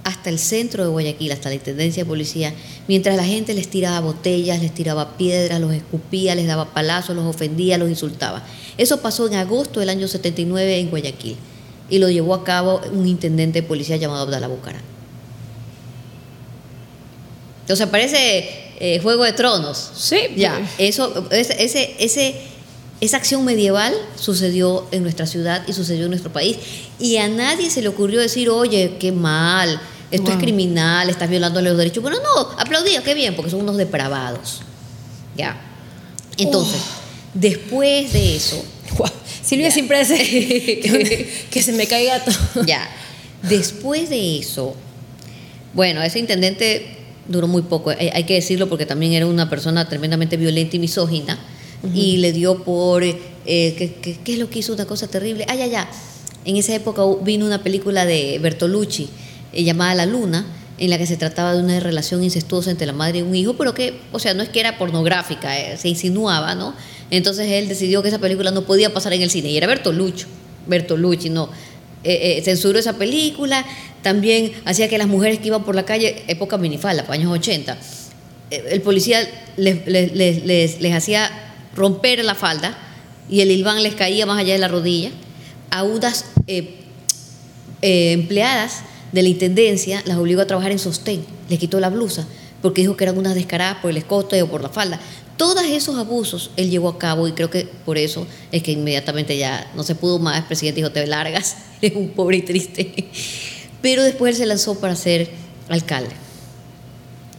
hasta 0.07 0.29
el 0.29 0.39
centro 0.39 0.83
de 0.85 0.89
Guayaquil, 0.89 1.33
hasta 1.33 1.49
la 1.49 1.55
Intendencia 1.55 2.03
de 2.03 2.07
Policía, 2.07 2.53
mientras 2.87 3.17
la 3.17 3.25
gente 3.25 3.53
les 3.53 3.67
tiraba 3.67 3.99
botellas, 3.99 4.61
les 4.61 4.73
tiraba 4.73 5.17
piedras, 5.17 5.59
los 5.59 5.73
escupía, 5.73 6.33
les 6.33 6.47
daba 6.47 6.73
palazos, 6.73 7.13
los 7.13 7.25
ofendía, 7.25 7.77
los 7.77 7.89
insultaba. 7.89 8.41
Eso 8.77 9.01
pasó 9.01 9.27
en 9.27 9.35
agosto 9.35 9.81
del 9.81 9.89
año 9.89 10.07
79 10.07 10.79
en 10.79 10.89
Guayaquil 10.89 11.35
y 11.89 11.99
lo 11.99 12.09
llevó 12.09 12.35
a 12.35 12.45
cabo 12.45 12.79
un 12.93 13.05
intendente 13.05 13.61
de 13.61 13.67
policía 13.67 13.97
llamado 13.97 14.21
Abdalá 14.21 14.47
Bucarán. 14.47 14.81
Entonces 17.63 17.85
parece 17.87 18.47
eh, 18.79 18.99
Juego 19.03 19.25
de 19.25 19.33
Tronos. 19.33 19.91
Sí. 19.93 20.19
Ya, 20.37 20.57
eso, 20.77 21.27
ese, 21.31 21.97
ese, 21.99 22.35
esa 23.01 23.17
acción 23.17 23.43
medieval 23.43 23.93
sucedió 24.15 24.87
en 24.91 25.03
nuestra 25.03 25.25
ciudad 25.25 25.65
y 25.67 25.73
sucedió 25.73 26.05
en 26.05 26.11
nuestro 26.11 26.31
país. 26.31 26.55
Y 26.97 27.17
a 27.17 27.27
nadie 27.27 27.69
se 27.69 27.81
le 27.81 27.89
ocurrió 27.89 28.21
decir, 28.21 28.49
oye, 28.49 28.95
qué 29.01 29.11
mal, 29.11 29.81
esto 30.11 30.31
es 30.31 30.37
criminal, 30.37 31.09
estás 31.09 31.29
violando 31.29 31.61
los 31.61 31.77
derechos. 31.77 32.01
Bueno, 32.01 32.17
no, 32.23 32.59
aplaudía, 32.59 33.03
qué 33.03 33.13
bien, 33.13 33.35
porque 33.35 33.51
son 33.51 33.61
unos 33.61 33.77
depravados. 33.77 34.61
Ya. 35.35 35.59
Entonces, 36.37 36.81
después 37.33 38.13
de 38.13 38.35
eso. 38.35 38.63
Silvia 39.43 39.71
siempre 39.71 39.99
hace 39.99 40.17
que, 41.51 41.61
se 41.61 41.71
me 41.73 41.87
caiga 41.87 42.23
todo. 42.23 42.65
Ya. 42.65 42.89
Después 43.43 44.09
de 44.09 44.39
eso, 44.39 44.75
bueno, 45.73 46.01
ese 46.01 46.19
intendente 46.19 46.97
duró 47.27 47.47
muy 47.47 47.61
poco, 47.61 47.91
hay, 47.91 48.09
hay 48.09 48.23
que 48.23 48.33
decirlo 48.33 48.67
porque 48.67 48.85
también 48.85 49.13
era 49.13 49.25
una 49.25 49.49
persona 49.49 49.87
tremendamente 49.87 50.37
violenta 50.37 50.75
y 50.75 50.79
misógina. 50.79 51.37
Y 51.93 52.17
le 52.17 52.33
dio 52.33 52.63
por. 52.63 53.03
Eh, 53.03 53.17
¿qué, 53.45 54.33
es 54.33 54.39
lo 54.39 54.49
que 54.49 54.59
hizo? 54.59 54.73
Una 54.73 54.85
cosa 54.85 55.07
terrible. 55.07 55.45
Ah, 55.47 55.55
ya, 55.55 55.67
ya. 55.67 55.89
En 56.43 56.57
esa 56.57 56.73
época 56.73 57.03
vino 57.21 57.45
una 57.45 57.61
película 57.61 58.05
de 58.05 58.39
Bertolucci 58.39 59.09
eh, 59.53 59.63
llamada 59.63 59.95
La 59.95 60.05
Luna, 60.05 60.45
en 60.77 60.89
la 60.89 60.97
que 60.97 61.07
se 61.07 61.17
trataba 61.17 61.53
de 61.53 61.63
una 61.63 61.79
relación 61.79 62.23
incestuosa 62.23 62.69
entre 62.69 62.85
la 62.85 62.93
madre 62.93 63.19
y 63.19 63.21
un 63.21 63.35
hijo, 63.35 63.55
pero 63.55 63.73
que, 63.73 63.99
o 64.11 64.19
sea, 64.19 64.33
no 64.33 64.43
es 64.43 64.49
que 64.49 64.59
era 64.59 64.77
pornográfica, 64.77 65.57
eh, 65.57 65.77
se 65.77 65.87
insinuaba, 65.89 66.53
¿no? 66.55 66.73
Entonces 67.09 67.49
él 67.49 67.67
decidió 67.67 68.01
que 68.01 68.09
esa 68.09 68.19
película 68.19 68.51
no 68.51 68.63
podía 68.63 68.93
pasar 68.93 69.13
en 69.13 69.21
el 69.21 69.29
cine, 69.29 69.49
y 69.49 69.57
era 69.57 69.67
Bertolucci, 69.67 70.25
Bertolucci, 70.67 71.29
no. 71.29 71.49
Eh, 72.03 72.41
censuró 72.45 72.77
esa 72.77 72.93
película, 72.93 73.65
también 74.01 74.51
hacía 74.65 74.87
que 74.87 74.97
las 74.97 75.07
mujeres 75.07 75.39
que 75.39 75.47
iban 75.47 75.65
por 75.65 75.75
la 75.75 75.83
calle, 75.83 76.23
época 76.27 76.57
minifalda, 76.57 77.05
años 77.09 77.31
80, 77.31 77.77
el 78.49 78.81
policía 78.81 79.27
les, 79.57 79.85
les, 79.87 80.93
hacía 80.93 81.29
romper 81.75 82.23
la 82.23 82.33
falda 82.33 82.77
y 83.29 83.41
el 83.41 83.51
ilván 83.51 83.83
les 83.83 83.95
caía 83.95 84.25
más 84.25 84.39
allá 84.39 84.53
de 84.53 84.59
la 84.59 84.69
rodilla. 84.69 85.09
A 85.69 85.83
unas 85.83 86.23
empleadas 87.81 88.83
de 89.11 89.21
la 89.21 89.29
intendencia 89.29 90.01
las 90.05 90.17
obligó 90.17 90.41
a 90.41 90.47
trabajar 90.47 90.71
en 90.71 90.79
sostén, 90.79 91.25
les 91.49 91.59
quitó 91.59 91.79
la 91.79 91.89
blusa, 91.89 92.27
porque 92.61 92.81
dijo 92.81 92.97
que 92.97 93.03
eran 93.03 93.17
unas 93.17 93.35
descaradas 93.35 93.77
por 93.81 93.91
el 93.91 93.97
escote 93.97 94.41
o 94.41 94.47
por 94.47 94.61
la 94.61 94.69
falda. 94.69 94.99
Todos 95.37 95.63
esos 95.65 95.97
abusos 95.97 96.49
él 96.57 96.69
llevó 96.69 96.89
a 96.89 96.97
cabo 96.97 97.27
y 97.27 97.33
creo 97.33 97.51
que 97.51 97.69
por 97.85 97.97
eso 97.97 98.25
es 98.51 98.63
que 98.63 98.71
inmediatamente 98.71 99.37
ya 99.37 99.71
no 99.75 99.83
se 99.83 99.93
pudo 99.93 100.17
más, 100.17 100.43
presidente 100.45 100.81
dijo, 100.81 100.91
te 100.91 101.05
largas, 101.05 101.57
eres 101.81 101.97
un 101.97 102.09
pobre 102.09 102.37
y 102.37 102.41
triste. 102.41 103.09
Pero 103.81 104.03
después 104.03 104.31
él 104.31 104.37
se 104.37 104.45
lanzó 104.47 104.79
para 104.79 104.95
ser 104.95 105.29
alcalde. 105.69 106.15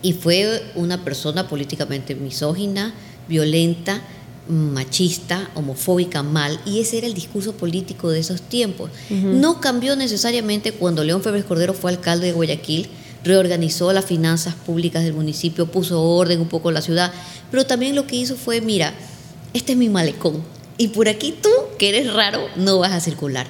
Y 0.00 0.12
fue 0.12 0.62
una 0.76 1.04
persona 1.04 1.48
políticamente 1.48 2.14
misógina, 2.14 2.94
violenta, 3.26 4.00
machista, 4.48 5.50
homofóbica, 5.54 6.22
mal, 6.22 6.60
y 6.64 6.80
ese 6.80 6.98
era 6.98 7.06
el 7.06 7.14
discurso 7.14 7.52
político 7.52 8.10
de 8.10 8.20
esos 8.20 8.42
tiempos. 8.42 8.90
No 9.10 9.60
cambió 9.60 9.96
necesariamente 9.96 10.72
cuando 10.72 11.04
León 11.04 11.22
Febres 11.22 11.44
Cordero 11.44 11.74
fue 11.74 11.90
alcalde 11.90 12.28
de 12.28 12.32
Guayaquil, 12.32 12.88
reorganizó 13.24 13.92
las 13.92 14.04
finanzas 14.04 14.54
públicas 14.54 15.04
del 15.04 15.12
municipio, 15.12 15.66
puso 15.66 16.02
orden 16.02 16.40
un 16.40 16.48
poco 16.48 16.70
en 16.70 16.74
la 16.74 16.82
ciudad, 16.82 17.12
pero 17.50 17.66
también 17.66 17.94
lo 17.94 18.06
que 18.06 18.16
hizo 18.16 18.36
fue, 18.36 18.60
mira, 18.60 18.94
este 19.52 19.72
es 19.72 19.78
mi 19.78 19.88
malecón, 19.88 20.42
y 20.78 20.88
por 20.88 21.08
aquí 21.08 21.34
tú, 21.42 21.50
que 21.76 21.88
eres 21.88 22.12
raro, 22.12 22.46
no 22.56 22.78
vas 22.78 22.92
a 22.92 23.00
circular. 23.00 23.48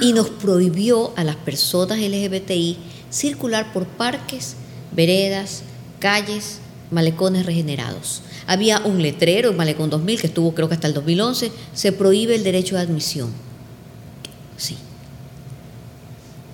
Y 0.00 0.14
nos 0.14 0.30
prohibió 0.30 1.12
a 1.16 1.22
las 1.22 1.36
personas 1.36 1.98
LGBTI 1.98 2.78
circular 3.10 3.72
por 3.72 3.86
parques, 3.86 4.56
veredas, 4.92 5.62
calles, 6.00 6.58
malecones 6.90 7.44
regenerados. 7.44 8.22
Había 8.46 8.78
un 8.80 9.02
letrero 9.02 9.50
en 9.50 9.56
Malecón 9.56 9.90
2000 9.90 10.20
que 10.20 10.26
estuvo 10.28 10.54
creo 10.54 10.68
que 10.68 10.74
hasta 10.74 10.86
el 10.86 10.94
2011, 10.94 11.50
se 11.74 11.92
prohíbe 11.92 12.34
el 12.34 12.44
derecho 12.44 12.76
de 12.76 12.82
admisión. 12.82 13.30
Sí. 14.56 14.76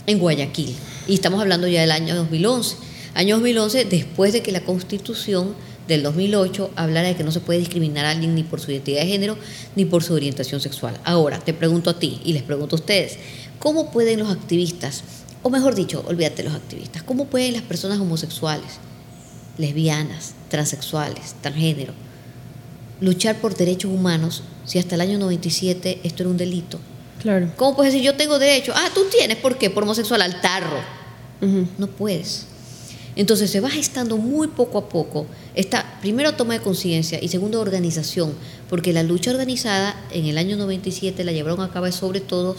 En 0.06 0.18
Guayaquil. 0.18 0.74
Y 1.06 1.14
estamos 1.14 1.40
hablando 1.40 1.66
ya 1.68 1.82
del 1.82 1.90
año 1.90 2.14
2011. 2.14 2.76
Año 3.14 3.36
2011, 3.36 3.84
después 3.84 4.32
de 4.32 4.42
que 4.42 4.52
la 4.52 4.62
Constitución 4.62 5.54
del 5.86 6.02
2008 6.02 6.70
hablara 6.76 7.08
de 7.08 7.16
que 7.16 7.24
no 7.24 7.32
se 7.32 7.40
puede 7.40 7.58
discriminar 7.58 8.06
a 8.06 8.10
alguien 8.10 8.34
ni 8.34 8.42
por 8.42 8.60
su 8.60 8.70
identidad 8.70 9.00
de 9.00 9.08
género 9.08 9.36
ni 9.76 9.84
por 9.84 10.02
su 10.02 10.14
orientación 10.14 10.60
sexual. 10.60 10.98
Ahora, 11.04 11.38
te 11.40 11.52
pregunto 11.52 11.90
a 11.90 11.98
ti 11.98 12.20
y 12.24 12.32
les 12.32 12.42
pregunto 12.42 12.76
a 12.76 12.78
ustedes, 12.78 13.18
¿cómo 13.58 13.90
pueden 13.90 14.20
los 14.20 14.30
activistas, 14.30 15.02
o 15.42 15.50
mejor 15.50 15.74
dicho, 15.74 16.04
olvídate 16.06 16.42
los 16.42 16.54
activistas, 16.54 17.02
cómo 17.02 17.26
pueden 17.26 17.52
las 17.52 17.62
personas 17.62 17.98
homosexuales, 18.00 18.78
lesbianas, 19.58 20.34
transexuales, 20.52 21.34
transgénero, 21.40 21.94
luchar 23.00 23.40
por 23.40 23.56
derechos 23.56 23.90
humanos 23.90 24.42
si 24.66 24.78
hasta 24.78 24.96
el 24.96 25.00
año 25.00 25.18
97 25.18 26.00
esto 26.04 26.22
era 26.22 26.30
un 26.30 26.36
delito. 26.36 26.78
Claro. 27.22 27.50
¿Cómo 27.56 27.74
puedes 27.74 27.94
decir 27.94 28.04
yo 28.04 28.16
tengo 28.16 28.38
derecho? 28.38 28.72
Ah, 28.76 28.90
tú 28.94 29.00
tienes, 29.10 29.38
¿por 29.38 29.56
qué? 29.56 29.70
Por 29.70 29.84
homosexual 29.84 30.20
al 30.20 30.42
tarro. 30.42 30.78
No 31.78 31.86
puedes. 31.86 32.46
Entonces 33.16 33.50
se 33.50 33.60
va 33.60 33.70
gestando 33.70 34.16
muy 34.16 34.48
poco 34.48 34.78
a 34.78 34.88
poco 34.88 35.26
esta 35.54 35.98
primero 36.00 36.32
toma 36.34 36.54
de 36.54 36.60
conciencia 36.60 37.18
y 37.20 37.28
segundo 37.28 37.60
organización, 37.60 38.34
porque 38.68 38.92
la 38.92 39.02
lucha 39.02 39.30
organizada 39.30 39.96
en 40.12 40.26
el 40.26 40.38
año 40.38 40.56
97 40.56 41.24
la 41.24 41.32
llevaron 41.32 41.62
a 41.62 41.70
cabo 41.70 41.90
sobre 41.90 42.20
todo 42.20 42.56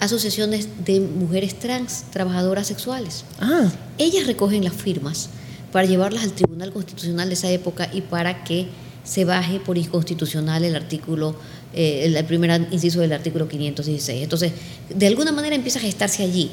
asociaciones 0.00 0.68
de 0.84 1.00
mujeres 1.00 1.58
trans, 1.58 2.04
trabajadoras 2.12 2.68
sexuales. 2.68 3.24
Ah, 3.40 3.70
Ellas 3.98 4.26
recogen 4.26 4.64
las 4.64 4.74
firmas 4.74 5.30
para 5.72 5.86
llevarlas 5.86 6.22
al 6.22 6.32
Tribunal 6.32 6.72
Constitucional 6.72 7.28
de 7.28 7.34
esa 7.34 7.50
época 7.50 7.88
y 7.92 8.00
para 8.00 8.44
que 8.44 8.66
se 9.04 9.24
baje 9.24 9.60
por 9.60 9.78
inconstitucional 9.78 10.64
el 10.64 10.76
artículo, 10.76 11.34
eh, 11.74 12.12
el, 12.14 12.24
primer 12.26 12.68
inciso 12.70 13.00
del 13.00 13.12
artículo 13.12 13.48
516. 13.48 14.22
Entonces, 14.22 14.52
de 14.94 15.06
alguna 15.06 15.32
manera 15.32 15.56
empieza 15.56 15.78
a 15.78 15.82
gestarse 15.82 16.22
allí. 16.22 16.50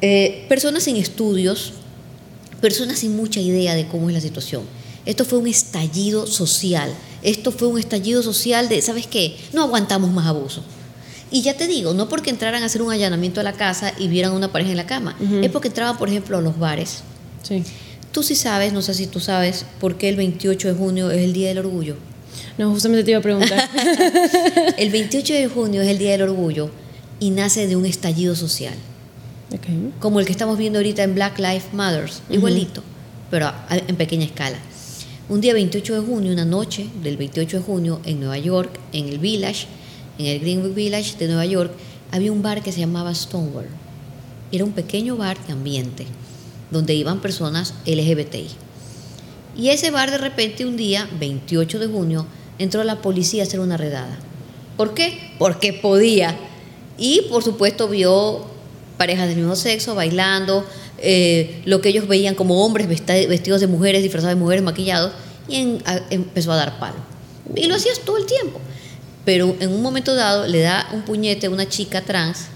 Eh, 0.00 0.46
personas 0.48 0.84
sin 0.84 0.96
estudios, 0.96 1.72
personas 2.60 2.98
sin 2.98 3.16
mucha 3.16 3.40
idea 3.40 3.74
de 3.74 3.86
cómo 3.86 4.08
es 4.08 4.14
la 4.14 4.20
situación. 4.20 4.62
Esto 5.04 5.24
fue 5.24 5.38
un 5.38 5.46
estallido 5.46 6.26
social. 6.26 6.90
Esto 7.22 7.52
fue 7.52 7.68
un 7.68 7.78
estallido 7.78 8.22
social 8.22 8.68
de, 8.68 8.80
¿sabes 8.80 9.06
qué? 9.06 9.36
No 9.52 9.62
aguantamos 9.62 10.10
más 10.10 10.26
abuso. 10.26 10.62
Y 11.30 11.42
ya 11.42 11.54
te 11.54 11.66
digo, 11.66 11.92
no 11.94 12.08
porque 12.08 12.30
entraran 12.30 12.62
a 12.62 12.66
hacer 12.66 12.80
un 12.80 12.92
allanamiento 12.92 13.40
a 13.40 13.42
la 13.42 13.54
casa 13.54 13.92
y 13.98 14.08
vieran 14.08 14.32
a 14.32 14.36
una 14.36 14.52
pareja 14.52 14.70
en 14.70 14.76
la 14.76 14.86
cama, 14.86 15.16
Ujú. 15.20 15.38
es 15.38 15.50
porque 15.50 15.68
entraban, 15.68 15.98
por 15.98 16.08
ejemplo, 16.08 16.38
a 16.38 16.40
los 16.40 16.58
bares. 16.58 17.02
sí. 17.42 17.62
Tú 18.14 18.22
sí 18.22 18.36
sabes, 18.36 18.72
no 18.72 18.80
sé 18.80 18.94
si 18.94 19.08
tú 19.08 19.18
sabes, 19.18 19.66
por 19.80 19.96
qué 19.96 20.08
el 20.08 20.14
28 20.14 20.68
de 20.68 20.74
junio 20.74 21.10
es 21.10 21.18
el 21.18 21.32
Día 21.32 21.48
del 21.48 21.58
Orgullo. 21.58 21.96
No, 22.56 22.70
justamente 22.70 23.02
te 23.02 23.10
iba 23.10 23.18
a 23.18 23.22
preguntar. 23.22 23.68
El 24.78 24.90
28 24.90 25.34
de 25.34 25.48
junio 25.48 25.82
es 25.82 25.88
el 25.88 25.98
Día 25.98 26.12
del 26.12 26.22
Orgullo 26.22 26.70
y 27.18 27.30
nace 27.30 27.66
de 27.66 27.74
un 27.74 27.84
estallido 27.86 28.36
social, 28.36 28.74
como 29.98 30.20
el 30.20 30.26
que 30.26 30.30
estamos 30.30 30.56
viendo 30.58 30.78
ahorita 30.78 31.02
en 31.02 31.16
Black 31.16 31.38
Lives 31.40 31.72
Matter, 31.72 32.08
igualito, 32.30 32.84
pero 33.32 33.50
en 33.70 33.96
pequeña 33.96 34.26
escala. 34.26 34.58
Un 35.28 35.40
día 35.40 35.52
28 35.52 35.94
de 35.94 36.06
junio, 36.06 36.32
una 36.32 36.44
noche 36.44 36.86
del 37.02 37.16
28 37.16 37.56
de 37.56 37.62
junio, 37.64 38.00
en 38.04 38.20
Nueva 38.20 38.38
York, 38.38 38.78
en 38.92 39.08
el 39.08 39.18
Village, 39.18 39.66
en 40.18 40.26
el 40.26 40.38
Greenwood 40.38 40.74
Village 40.74 41.16
de 41.18 41.26
Nueva 41.26 41.46
York, 41.46 41.72
había 42.12 42.30
un 42.30 42.42
bar 42.42 42.62
que 42.62 42.70
se 42.70 42.78
llamaba 42.78 43.12
Stonewall. 43.12 43.66
Era 44.52 44.64
un 44.64 44.72
pequeño 44.72 45.16
bar 45.16 45.36
de 45.46 45.52
ambiente 45.52 46.06
donde 46.70 46.94
iban 46.94 47.20
personas 47.20 47.74
LGBTI. 47.86 48.48
Y 49.56 49.68
ese 49.68 49.90
bar 49.90 50.10
de 50.10 50.18
repente 50.18 50.66
un 50.66 50.76
día, 50.76 51.08
28 51.18 51.78
de 51.78 51.86
junio, 51.86 52.26
entró 52.58 52.82
la 52.84 53.00
policía 53.00 53.42
a 53.42 53.46
hacer 53.46 53.60
una 53.60 53.76
redada. 53.76 54.18
¿Por 54.76 54.94
qué? 54.94 55.34
Porque 55.38 55.72
podía. 55.72 56.36
Y 56.98 57.22
por 57.30 57.42
supuesto 57.44 57.88
vio 57.88 58.46
parejas 58.96 59.28
del 59.28 59.38
mismo 59.38 59.56
sexo 59.56 59.94
bailando, 59.94 60.64
eh, 60.98 61.62
lo 61.64 61.80
que 61.80 61.88
ellos 61.90 62.08
veían 62.08 62.34
como 62.34 62.64
hombres 62.64 62.88
vestidos 62.88 63.60
de 63.60 63.66
mujeres, 63.66 64.02
disfrazados 64.02 64.36
de 64.36 64.40
mujeres, 64.40 64.64
maquillados, 64.64 65.12
y 65.48 65.78
empezó 66.10 66.52
a 66.52 66.56
dar 66.56 66.78
palo. 66.78 66.96
Y 67.54 67.66
lo 67.66 67.74
hacías 67.74 68.00
todo 68.00 68.16
el 68.16 68.26
tiempo. 68.26 68.60
Pero 69.24 69.56
en 69.60 69.72
un 69.72 69.82
momento 69.82 70.14
dado 70.14 70.46
le 70.46 70.60
da 70.60 70.88
un 70.92 71.02
puñete 71.02 71.46
a 71.46 71.50
una 71.50 71.68
chica 71.68 72.02
trans 72.02 72.46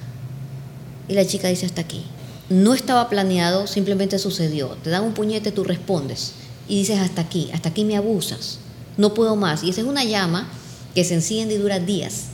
y 1.08 1.14
la 1.14 1.26
chica 1.26 1.48
dice 1.48 1.66
hasta 1.66 1.80
aquí. 1.80 2.04
No 2.50 2.74
estaba 2.74 3.08
planeado, 3.08 3.66
simplemente 3.66 4.18
sucedió. 4.18 4.76
Te 4.82 4.90
dan 4.90 5.04
un 5.04 5.14
puñete, 5.14 5.52
tú 5.52 5.64
respondes. 5.64 6.32
Y 6.68 6.78
dices 6.78 6.98
hasta 6.98 7.22
aquí, 7.22 7.50
hasta 7.52 7.70
aquí 7.70 7.84
me 7.84 7.96
abusas. 7.96 8.58
No 8.96 9.14
puedo 9.14 9.36
más. 9.36 9.62
Y 9.62 9.70
esa 9.70 9.82
es 9.82 9.86
una 9.86 10.04
llama 10.04 10.48
que 10.94 11.04
se 11.04 11.14
enciende 11.14 11.54
y 11.54 11.58
dura 11.58 11.78
días. 11.78 12.26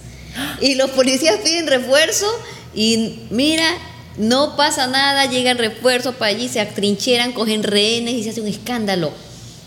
Y 0.61 0.75
los 0.75 0.91
policías 0.91 1.37
piden 1.43 1.67
refuerzo 1.67 2.27
y 2.75 3.21
mira, 3.31 3.67
no 4.17 4.57
pasa 4.57 4.87
nada, 4.87 5.27
llegan 5.27 5.59
refuerzos 5.59 6.15
para 6.15 6.31
allí, 6.31 6.49
se 6.49 6.61
atrincheran, 6.61 7.33
cogen 7.33 7.63
rehenes 7.63 8.15
y 8.15 8.25
se 8.25 8.31
hace 8.31 8.41
un 8.41 8.49
escándalo. 8.49 9.13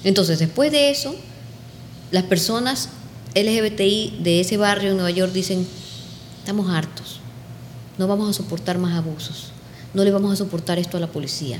Entonces, 0.03 0.39
después 0.39 0.71
de 0.71 0.89
eso, 0.89 1.15
las 2.11 2.23
personas 2.23 2.89
LGBTI 3.35 4.19
de 4.21 4.41
ese 4.41 4.57
barrio 4.57 4.91
en 4.91 4.97
Nueva 4.97 5.11
York 5.11 5.31
dicen, 5.31 5.67
estamos 6.39 6.69
hartos, 6.69 7.19
no 7.97 8.07
vamos 8.07 8.29
a 8.29 8.33
soportar 8.33 8.77
más 8.77 8.95
abusos, 8.95 9.51
no 9.93 10.03
le 10.03 10.11
vamos 10.11 10.31
a 10.33 10.35
soportar 10.35 10.79
esto 10.79 10.97
a 10.97 10.99
la 10.99 11.07
policía. 11.07 11.59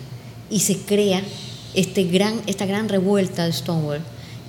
Y 0.50 0.60
se 0.62 0.78
crea 0.78 1.22
este 1.74 2.04
gran, 2.06 2.42
esta 2.48 2.66
gran 2.66 2.90
revuelta 2.90 3.46
de 3.46 3.54
Stonewall. 3.54 4.00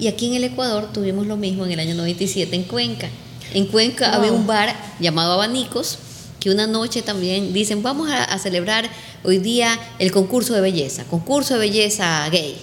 Y 0.00 0.06
aquí 0.06 0.26
en 0.26 0.34
el 0.34 0.44
Ecuador 0.44 0.92
tuvimos 0.92 1.26
lo 1.26 1.36
mismo 1.36 1.64
en 1.66 1.72
el 1.72 1.80
año 1.80 1.94
97 1.94 2.54
en 2.54 2.62
Cuenca. 2.64 3.08
En 3.54 3.66
Cuenca 3.66 4.10
Wow. 4.10 4.18
había 4.18 4.32
un 4.32 4.46
bar 4.46 4.74
llamado 5.00 5.32
Abanicos, 5.32 5.98
que 6.38 6.50
una 6.50 6.66
noche 6.66 7.02
también 7.02 7.52
dicen, 7.52 7.82
vamos 7.82 8.08
a, 8.10 8.22
a 8.22 8.38
celebrar 8.38 8.88
hoy 9.24 9.38
día 9.38 9.78
el 9.98 10.12
concurso 10.12 10.54
de 10.54 10.60
belleza, 10.60 11.04
concurso 11.04 11.54
de 11.54 11.60
belleza 11.60 12.28
gay. 12.30 12.56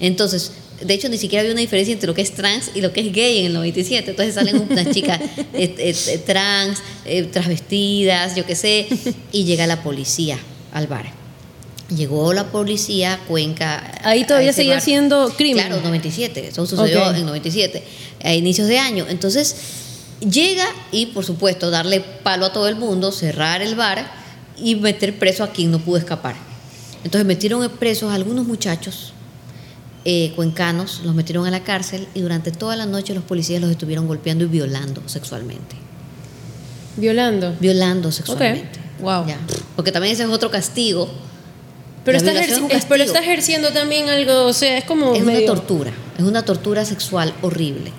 Entonces, 0.00 0.52
de 0.80 0.94
hecho, 0.94 1.08
ni 1.10 1.18
siquiera 1.18 1.42
había 1.42 1.52
una 1.52 1.60
diferencia 1.60 1.92
entre 1.92 2.06
lo 2.08 2.14
que 2.14 2.22
es 2.22 2.32
trans 2.34 2.70
y 2.74 2.80
lo 2.80 2.92
que 2.92 3.02
es 3.02 3.12
gay 3.12 3.38
en 3.40 3.46
el 3.46 3.52
97. 3.52 4.10
Entonces 4.10 4.34
salen 4.34 4.66
unas 4.68 4.90
chicas 4.90 5.20
eh, 5.20 5.74
eh, 5.78 5.94
eh, 6.08 6.18
trans, 6.26 6.78
eh, 7.04 7.22
transvestidas, 7.24 8.34
yo 8.34 8.46
qué 8.46 8.56
sé, 8.56 8.88
y 9.30 9.44
llega 9.44 9.66
la 9.66 9.82
policía 9.82 10.38
al 10.72 10.86
bar. 10.86 11.06
Llegó 11.94 12.32
la 12.32 12.52
policía 12.52 13.14
a 13.14 13.18
Cuenca. 13.18 14.00
Ahí 14.04 14.24
todavía 14.24 14.52
seguía 14.52 14.74
bar. 14.74 14.82
siendo 14.82 15.28
crimen. 15.36 15.66
Claro, 15.66 15.82
97. 15.82 16.48
Eso 16.48 16.66
sucedió 16.66 17.08
Ok. 17.08 17.16
en 17.16 17.26
97, 17.26 17.84
a 18.22 18.32
inicios 18.34 18.68
de 18.68 18.78
año. 18.78 19.06
Entonces, 19.08 19.56
llega 20.20 20.66
y, 20.92 21.06
por 21.06 21.24
supuesto, 21.24 21.70
darle 21.70 22.00
palo 22.00 22.46
a 22.46 22.52
todo 22.52 22.68
el 22.68 22.76
mundo, 22.76 23.10
cerrar 23.10 23.60
el 23.60 23.74
bar 23.74 24.08
y 24.56 24.76
meter 24.76 25.18
preso 25.18 25.42
a 25.42 25.50
quien 25.50 25.72
no 25.72 25.80
pudo 25.80 25.96
escapar. 25.96 26.36
Entonces, 27.02 27.26
metieron 27.26 27.68
presos 27.70 28.12
a 28.12 28.14
algunos 28.14 28.46
muchachos 28.46 29.12
eh, 30.04 30.32
cuencanos, 30.34 31.02
los 31.04 31.14
metieron 31.14 31.46
a 31.46 31.50
la 31.50 31.60
cárcel 31.60 32.08
y 32.14 32.20
durante 32.20 32.52
toda 32.52 32.74
la 32.74 32.86
noche 32.86 33.14
los 33.14 33.22
policías 33.24 33.60
los 33.60 33.70
estuvieron 33.70 34.06
golpeando 34.06 34.44
y 34.44 34.46
violando 34.48 35.02
sexualmente. 35.06 35.76
Violando. 36.96 37.54
Violando 37.60 38.10
sexualmente. 38.10 38.78
Wow. 39.00 39.26
Ya. 39.26 39.38
Porque 39.76 39.92
también 39.92 40.14
ese 40.14 40.24
es 40.24 40.28
otro 40.30 40.50
castigo. 40.50 41.08
Pero 42.04 42.16
está, 42.16 42.32
es 42.32 42.50
es- 42.70 42.84
pero 42.86 43.04
está 43.04 43.18
ejerciendo 43.20 43.70
también 43.72 44.08
algo, 44.08 44.46
o 44.46 44.52
sea, 44.54 44.78
es 44.78 44.84
como 44.84 45.14
Es 45.14 45.22
una 45.22 45.32
medio- 45.32 45.46
tortura, 45.46 45.92
es 46.16 46.24
una 46.24 46.42
tortura 46.44 46.84
sexual 46.84 47.34
horrible. 47.42 47.92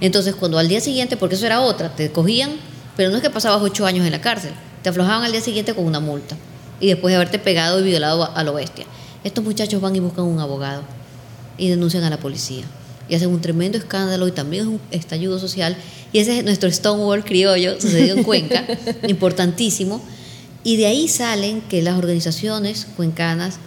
Entonces, 0.00 0.34
cuando 0.36 0.58
al 0.58 0.68
día 0.68 0.80
siguiente, 0.80 1.16
porque 1.16 1.34
eso 1.34 1.46
era 1.46 1.60
otra, 1.60 1.94
te 1.94 2.10
cogían, 2.12 2.52
pero 2.96 3.10
no 3.10 3.16
es 3.16 3.22
que 3.22 3.28
pasabas 3.30 3.60
ocho 3.62 3.86
años 3.86 4.06
en 4.06 4.12
la 4.12 4.20
cárcel, 4.20 4.52
te 4.82 4.88
aflojaban 4.88 5.24
al 5.24 5.32
día 5.32 5.40
siguiente 5.40 5.74
con 5.74 5.84
una 5.84 5.98
multa 6.00 6.36
y 6.80 6.86
después 6.86 7.10
de 7.12 7.16
haberte 7.16 7.38
pegado 7.38 7.80
y 7.80 7.82
violado 7.82 8.22
a, 8.22 8.26
a 8.26 8.44
lo 8.44 8.54
bestia. 8.54 8.86
Estos 9.24 9.42
muchachos 9.44 9.80
van 9.80 9.94
y 9.96 10.00
buscan 10.00 10.24
un 10.24 10.38
abogado 10.38 10.82
y 11.58 11.68
denuncian 11.68 12.04
a 12.04 12.10
la 12.10 12.18
policía 12.18 12.64
y 13.08 13.14
hacen 13.16 13.28
un 13.30 13.40
tremendo 13.40 13.76
escándalo 13.76 14.28
y 14.28 14.32
también 14.32 14.62
es 14.62 14.68
un 14.68 14.80
estallido 14.92 15.38
social. 15.40 15.76
Y 16.12 16.20
ese 16.20 16.38
es 16.38 16.44
nuestro 16.44 16.70
Stonewall 16.70 17.24
criollo, 17.24 17.78
sucedido 17.80 18.16
en 18.16 18.22
Cuenca, 18.22 18.64
importantísimo. 19.08 20.00
Y 20.62 20.76
de 20.76 20.86
ahí 20.86 21.08
salen 21.08 21.62
que 21.62 21.82
las 21.82 21.96
organizaciones 21.96 22.86
cuencanas, 22.96 23.58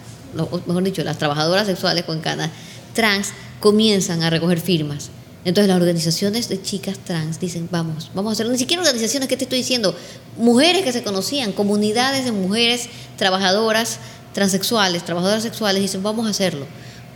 mejor 0.66 0.84
dicho, 0.84 1.02
las 1.02 1.18
trabajadoras 1.18 1.66
sexuales 1.66 2.04
cuencanas 2.04 2.50
trans 2.92 3.32
comienzan 3.60 4.22
a 4.22 4.30
recoger 4.30 4.60
firmas. 4.60 5.10
Entonces 5.44 5.68
las 5.68 5.76
organizaciones 5.76 6.48
de 6.48 6.62
chicas 6.62 6.98
trans 6.98 7.38
dicen, 7.38 7.68
vamos, 7.70 8.10
vamos 8.14 8.30
a 8.30 8.32
hacerlo. 8.32 8.52
Ni 8.52 8.58
siquiera 8.58 8.82
organizaciones, 8.82 9.28
¿qué 9.28 9.36
te 9.36 9.44
estoy 9.44 9.58
diciendo? 9.58 9.94
Mujeres 10.38 10.84
que 10.84 10.92
se 10.92 11.02
conocían, 11.02 11.52
comunidades 11.52 12.24
de 12.24 12.32
mujeres 12.32 12.88
trabajadoras 13.16 13.98
transexuales, 14.32 15.04
trabajadoras 15.04 15.42
sexuales, 15.42 15.82
dicen, 15.82 16.02
vamos 16.02 16.26
a 16.26 16.30
hacerlo. 16.30 16.66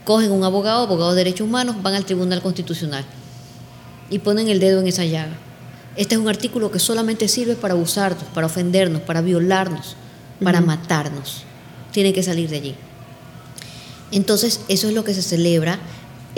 Cogen 0.04 0.30
un 0.30 0.44
abogado, 0.44 0.82
abogado 0.82 1.12
de 1.12 1.18
derechos 1.18 1.46
humanos, 1.46 1.76
van 1.82 1.94
al 1.94 2.04
Tribunal 2.04 2.42
Constitucional 2.42 3.04
y 4.10 4.18
ponen 4.18 4.48
el 4.48 4.60
dedo 4.60 4.80
en 4.80 4.88
esa 4.88 5.04
llaga. 5.04 5.36
Este 5.98 6.14
es 6.14 6.20
un 6.20 6.28
artículo 6.28 6.70
que 6.70 6.78
solamente 6.78 7.26
sirve 7.26 7.56
para 7.56 7.74
abusarnos, 7.74 8.22
para 8.32 8.46
ofendernos, 8.46 9.02
para 9.02 9.20
violarnos, 9.20 9.96
para 10.40 10.60
matarnos. 10.60 11.42
Tiene 11.90 12.12
que 12.12 12.22
salir 12.22 12.48
de 12.48 12.56
allí. 12.56 12.74
Entonces, 14.12 14.60
eso 14.68 14.86
es 14.86 14.94
lo 14.94 15.02
que 15.02 15.12
se 15.12 15.22
celebra 15.22 15.80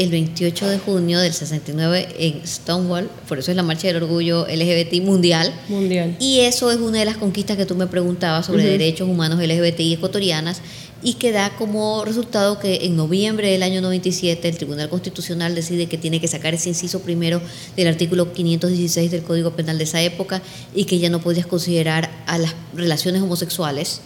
el 0.01 0.11
28 0.11 0.67
de 0.67 0.79
junio 0.79 1.21
del 1.21 1.35
69 1.35 2.09
en 2.19 2.47
Stonewall, 2.47 3.11
por 3.29 3.39
eso 3.39 3.51
es 3.51 3.57
la 3.57 3.63
Marcha 3.63 3.89
del 3.89 4.03
Orgullo 4.03 4.47
LGBT 4.47 5.03
mundial. 5.03 5.53
mundial. 5.69 6.17
Y 6.19 6.41
eso 6.41 6.71
es 6.71 6.79
una 6.79 7.01
de 7.01 7.05
las 7.05 7.19
conquistas 7.19 7.59
que 7.59 7.67
tú 7.67 7.75
me 7.75 7.87
preguntabas 7.87 8.47
sobre 8.47 8.65
derechos 8.65 9.07
humanos 9.07 9.39
LGBTI 9.39 9.93
ecuatorianas 9.93 10.63
y 11.03 11.15
que 11.15 11.33
da 11.33 11.55
como 11.59 12.03
resultado 12.07 12.59
que 12.59 12.87
en 12.87 12.97
noviembre 12.97 13.51
del 13.51 13.63
año 13.63 13.83
97 13.83 14.49
el 14.49 14.57
Tribunal 14.57 14.89
Constitucional 14.89 15.55
decide 15.55 15.87
que 15.87 15.99
tiene 15.99 16.19
que 16.19 16.29
sacar 16.29 16.55
ese 16.55 16.71
inciso 16.71 17.01
primero 17.01 17.43
del 17.77 17.89
artículo 17.89 18.33
516 18.33 19.11
del 19.11 19.23
Código 19.23 19.51
Penal 19.51 19.77
de 19.77 19.85
esa 19.85 20.01
época 20.01 20.41
y 20.75 20.87
que 20.87 20.99
ya 20.99 21.11
no 21.11 21.21
podías 21.21 21.47
considerar 21.47 22.11
a 22.27 22.39
las 22.39 22.55
relaciones 22.75 23.21
homosexuales 23.21 24.01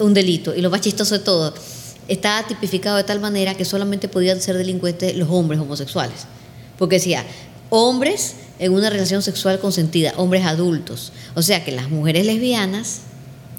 un 0.00 0.14
delito. 0.14 0.52
Y 0.52 0.62
lo 0.62 0.70
más 0.70 0.80
chistoso 0.80 1.16
de 1.16 1.24
todo, 1.24 1.54
estaba 2.08 2.46
tipificado 2.46 2.96
de 2.96 3.04
tal 3.04 3.20
manera 3.20 3.54
que 3.54 3.64
solamente 3.64 4.08
podían 4.08 4.40
ser 4.40 4.56
delincuentes 4.56 5.16
los 5.16 5.28
hombres 5.30 5.60
homosexuales. 5.60 6.26
Porque 6.78 6.96
decía, 6.96 7.24
hombres 7.70 8.34
en 8.58 8.72
una 8.72 8.90
relación 8.90 9.22
sexual 9.22 9.58
consentida, 9.58 10.12
hombres 10.16 10.44
adultos. 10.44 11.12
O 11.34 11.42
sea 11.42 11.64
que 11.64 11.72
las 11.72 11.88
mujeres 11.90 12.26
lesbianas, 12.26 13.00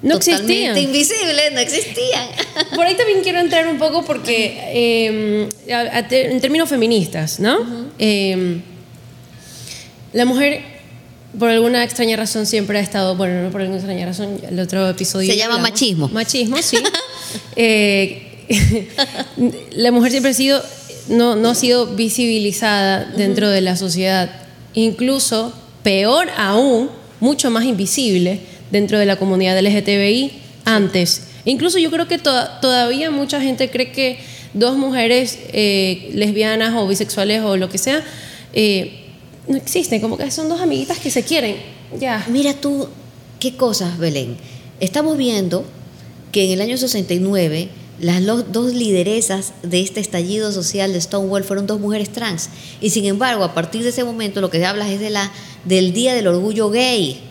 No 0.02 0.20
totalmente 0.20 0.54
existían. 0.70 0.78
invisibles, 0.78 1.54
no 1.54 1.60
existían. 1.60 2.28
Por 2.76 2.86
ahí 2.86 2.96
también 2.96 3.22
quiero 3.22 3.40
entrar 3.40 3.68
un 3.68 3.78
poco 3.78 4.04
porque, 4.06 4.60
eh, 4.74 5.50
a- 5.74 5.98
a 6.00 6.08
te- 6.08 6.32
en 6.32 6.40
términos 6.42 6.70
feministas, 6.70 7.40
¿no? 7.40 7.58
Eh, 8.00 8.62
la 10.14 10.26
mujer 10.26 10.62
por 11.40 11.50
alguna 11.50 11.84
extraña 11.84 12.16
razón 12.16 12.46
siempre 12.46 12.78
ha 12.78 12.82
estado, 12.82 13.16
bueno, 13.16 13.42
no 13.42 13.50
por 13.52 13.62
alguna 13.62 13.78
extraña 13.80 14.06
razón, 14.06 14.40
el 14.48 14.60
otro 14.60 14.88
episodio... 14.90 15.32
Se 15.32 15.38
llama 15.38 15.58
machismo. 15.58 16.08
Machismo, 16.10 16.58
sí. 16.62 16.78
Eh, 17.56 18.33
la 19.72 19.92
mujer 19.92 20.12
siempre 20.12 20.32
ha 20.32 20.36
sido, 20.36 20.62
no, 21.10 21.36
no 21.36 21.50
ha 21.50 21.56
sido 21.56 21.88
visibilizada 21.88 23.06
dentro 23.18 23.50
de 23.50 23.62
la 23.62 23.76
sociedad, 23.76 24.30
incluso 24.74 25.54
peor 25.84 26.28
aún, 26.38 26.90
mucho 27.20 27.50
más 27.52 27.66
invisible 27.66 28.40
dentro 28.72 29.00
de 29.00 29.06
la 29.06 29.16
comunidad 29.18 29.60
LGTBI 29.60 30.32
antes. 30.66 31.24
Incluso 31.46 31.78
yo 31.78 31.92
creo 31.92 32.08
que 32.08 32.18
todavía 32.18 33.12
mucha 33.12 33.40
gente 33.42 33.70
cree 33.70 33.92
que 33.92 34.20
dos 34.54 34.78
mujeres 34.78 35.40
eh, 35.52 36.10
lesbianas 36.14 36.74
o 36.76 36.88
bisexuales 36.88 37.42
o 37.44 37.58
lo 37.58 37.70
que 37.70 37.78
sea, 37.78 38.04
eh, 38.54 39.00
no 39.48 39.58
existen, 39.58 40.00
como 40.00 40.18
que 40.18 40.30
son 40.32 40.48
dos 40.48 40.62
amiguitas 40.62 41.00
que 41.00 41.10
se 41.10 41.24
quieren. 41.24 41.58
Ya. 42.00 42.26
Mira 42.30 42.54
tú, 42.54 42.88
qué 43.40 43.56
cosas, 43.56 43.98
Belén. 43.98 44.38
Estamos 44.80 45.18
viendo 45.18 45.66
que 46.32 46.46
en 46.46 46.52
el 46.52 46.62
año 46.62 46.78
69 46.78 47.70
las 48.00 48.24
dos 48.52 48.74
lideresas 48.74 49.54
de 49.62 49.82
este 49.82 50.00
estallido 50.00 50.52
social 50.52 50.94
de 50.94 51.02
Stonewall 51.02 51.44
fueron 51.44 51.68
dos 51.68 51.80
mujeres 51.80 52.12
trans. 52.12 52.50
Y 52.82 52.90
sin 52.90 53.06
embargo, 53.06 53.44
a 53.44 53.54
partir 53.54 53.84
de 53.84 53.90
ese 53.90 54.04
momento 54.04 54.42
lo 54.42 54.50
que 54.50 54.66
hablas 54.66 54.90
es 54.90 55.00
de 55.00 55.10
la, 55.10 55.32
del 55.66 55.94
Día 55.94 56.14
del 56.14 56.28
Orgullo 56.28 56.70
Gay. 56.70 57.22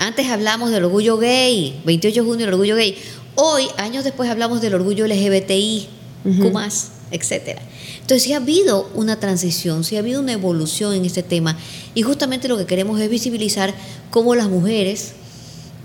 Antes 0.00 0.28
hablamos 0.28 0.70
del 0.70 0.84
orgullo 0.84 1.18
gay, 1.18 1.78
28 1.84 2.22
de 2.22 2.26
junio 2.26 2.46
el 2.46 2.54
orgullo 2.54 2.74
gay. 2.74 2.96
Hoy, 3.34 3.64
años 3.76 4.02
después, 4.02 4.30
hablamos 4.30 4.62
del 4.62 4.72
orgullo 4.72 5.06
LGBTI, 5.06 5.88
uh 6.24 6.50
más, 6.50 6.92
etcétera. 7.10 7.60
Entonces 8.00 8.22
sí 8.22 8.32
ha 8.32 8.38
habido 8.38 8.88
una 8.94 9.20
transición, 9.20 9.84
sí 9.84 9.96
ha 9.96 9.98
habido 9.98 10.20
una 10.22 10.32
evolución 10.32 10.94
en 10.94 11.04
este 11.04 11.22
tema 11.22 11.58
y 11.94 12.00
justamente 12.00 12.48
lo 12.48 12.56
que 12.56 12.64
queremos 12.64 12.98
es 12.98 13.10
visibilizar 13.10 13.74
cómo 14.10 14.34
las 14.34 14.48
mujeres, 14.48 15.12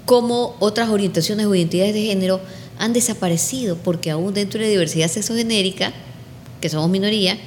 cómo 0.06 0.56
otras 0.60 0.90
orientaciones 0.90 1.46
o 1.46 1.54
identidades 1.54 1.94
de 1.94 2.04
género 2.04 2.40
han 2.78 2.94
desaparecido 2.94 3.78
porque 3.78 4.12
aún 4.12 4.34
dentro 4.34 4.60
de 4.60 4.66
la 4.66 4.72
diversidad 4.72 5.10
sexogenérica, 5.10 5.94
que 6.62 6.70
somos 6.70 6.90
minoría, 6.90 7.38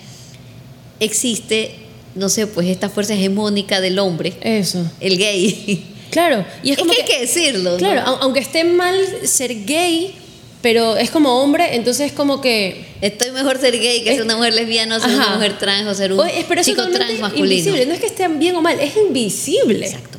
existe, 1.01 1.75
no 2.14 2.29
sé, 2.29 2.47
pues 2.47 2.69
esta 2.69 2.88
fuerza 2.88 3.14
hegemónica 3.14 3.81
del 3.81 3.99
hombre, 3.99 4.35
Eso. 4.41 4.85
el 5.01 5.19
gay. 5.19 5.95
Claro, 6.11 6.45
y 6.62 6.71
es, 6.71 6.79
como 6.79 6.93
que, 6.93 7.03
hay 7.03 7.07
que 7.07 7.21
decirlo. 7.21 7.77
Claro, 7.77 8.01
aunque 8.23 8.41
esté 8.41 8.64
mal 8.64 8.97
ser 9.25 9.67
gay, 9.67 10.14
pero 10.62 10.97
es 10.97 11.11
como 11.11 11.43
hombre, 11.43 11.77
entonces 11.77 12.07
es 12.07 12.12
como 12.12 12.41
que... 12.41 12.87
Estoy 13.01 13.31
mejor 13.31 13.61
ser 13.61 13.79
gay 13.79 14.03
que 14.03 14.14
ser 14.14 14.23
una 14.23 14.37
mujer 14.37 14.55
lesbiana 14.55 14.97
o 14.97 15.01
ser 15.01 15.11
una 15.11 15.35
mujer 15.35 15.59
trans 15.59 15.87
o 15.87 15.95
ser 15.95 16.12
un 16.12 16.27
chico 16.62 16.88
trans 16.88 17.21
masculino. 17.21 17.55
Invisible. 17.55 17.87
No 17.87 17.95
es 17.95 18.01
que 18.01 18.07
estén 18.07 18.38
bien 18.38 18.57
o 18.57 18.62
mal, 18.62 18.81
es 18.81 18.97
invisible. 18.97 19.87
Exacto. 19.87 20.19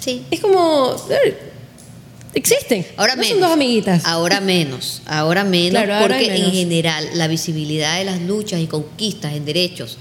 Sí. 0.00 0.22
Es 0.30 0.40
como... 0.40 0.96
Existen. 2.38 2.86
Ahora 2.96 3.16
menos. 3.16 3.30
Son 3.30 3.40
dos 3.40 3.50
amiguitas. 3.50 4.04
Ahora 4.04 4.40
menos. 4.40 5.02
Ahora 5.06 5.42
menos. 5.42 5.82
porque 6.00 6.36
en 6.36 6.52
general 6.52 7.08
la 7.14 7.26
visibilidad 7.26 7.98
de 7.98 8.04
las 8.04 8.20
luchas 8.20 8.60
y 8.60 8.68
conquistas 8.68 9.32
en 9.34 9.44
derechos 9.44 9.98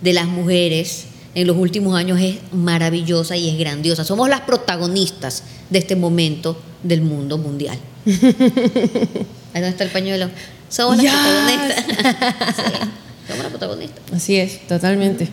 de 0.00 0.14
las 0.14 0.26
mujeres 0.26 1.06
en 1.34 1.46
los 1.46 1.56
últimos 1.56 1.94
años 1.94 2.18
es 2.20 2.36
maravillosa 2.52 3.36
y 3.36 3.50
es 3.50 3.58
grandiosa. 3.58 4.02
Somos 4.02 4.30
las 4.30 4.40
protagonistas 4.40 5.42
de 5.68 5.78
este 5.80 5.94
momento 5.94 6.56
del 6.82 7.02
mundo 7.02 7.36
mundial. 7.36 7.78
Ahí 8.06 9.60
donde 9.60 9.68
está 9.68 9.84
el 9.84 9.90
pañuelo. 9.90 10.30
Somos 10.70 10.96
las 11.02 11.12
protagonistas. 11.12 11.84
somos 13.28 13.42
las 13.42 13.50
protagonistas. 13.50 14.02
Así 14.12 14.36
es, 14.36 14.66
totalmente. 14.66 15.28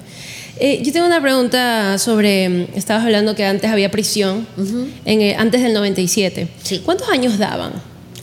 Eh, 0.57 0.81
yo 0.83 0.91
tengo 0.91 1.05
una 1.05 1.21
pregunta 1.21 1.97
sobre, 1.97 2.49
mm, 2.49 2.67
estabas 2.75 3.03
hablando 3.05 3.35
que 3.35 3.45
antes 3.45 3.69
había 3.71 3.89
prisión, 3.89 4.47
en, 5.05 5.21
eh, 5.21 5.35
antes 5.37 5.61
del 5.61 5.73
97. 5.73 6.47
Sí. 6.63 6.81
¿Cuántos 6.85 7.09
años 7.09 7.37
daban 7.37 7.73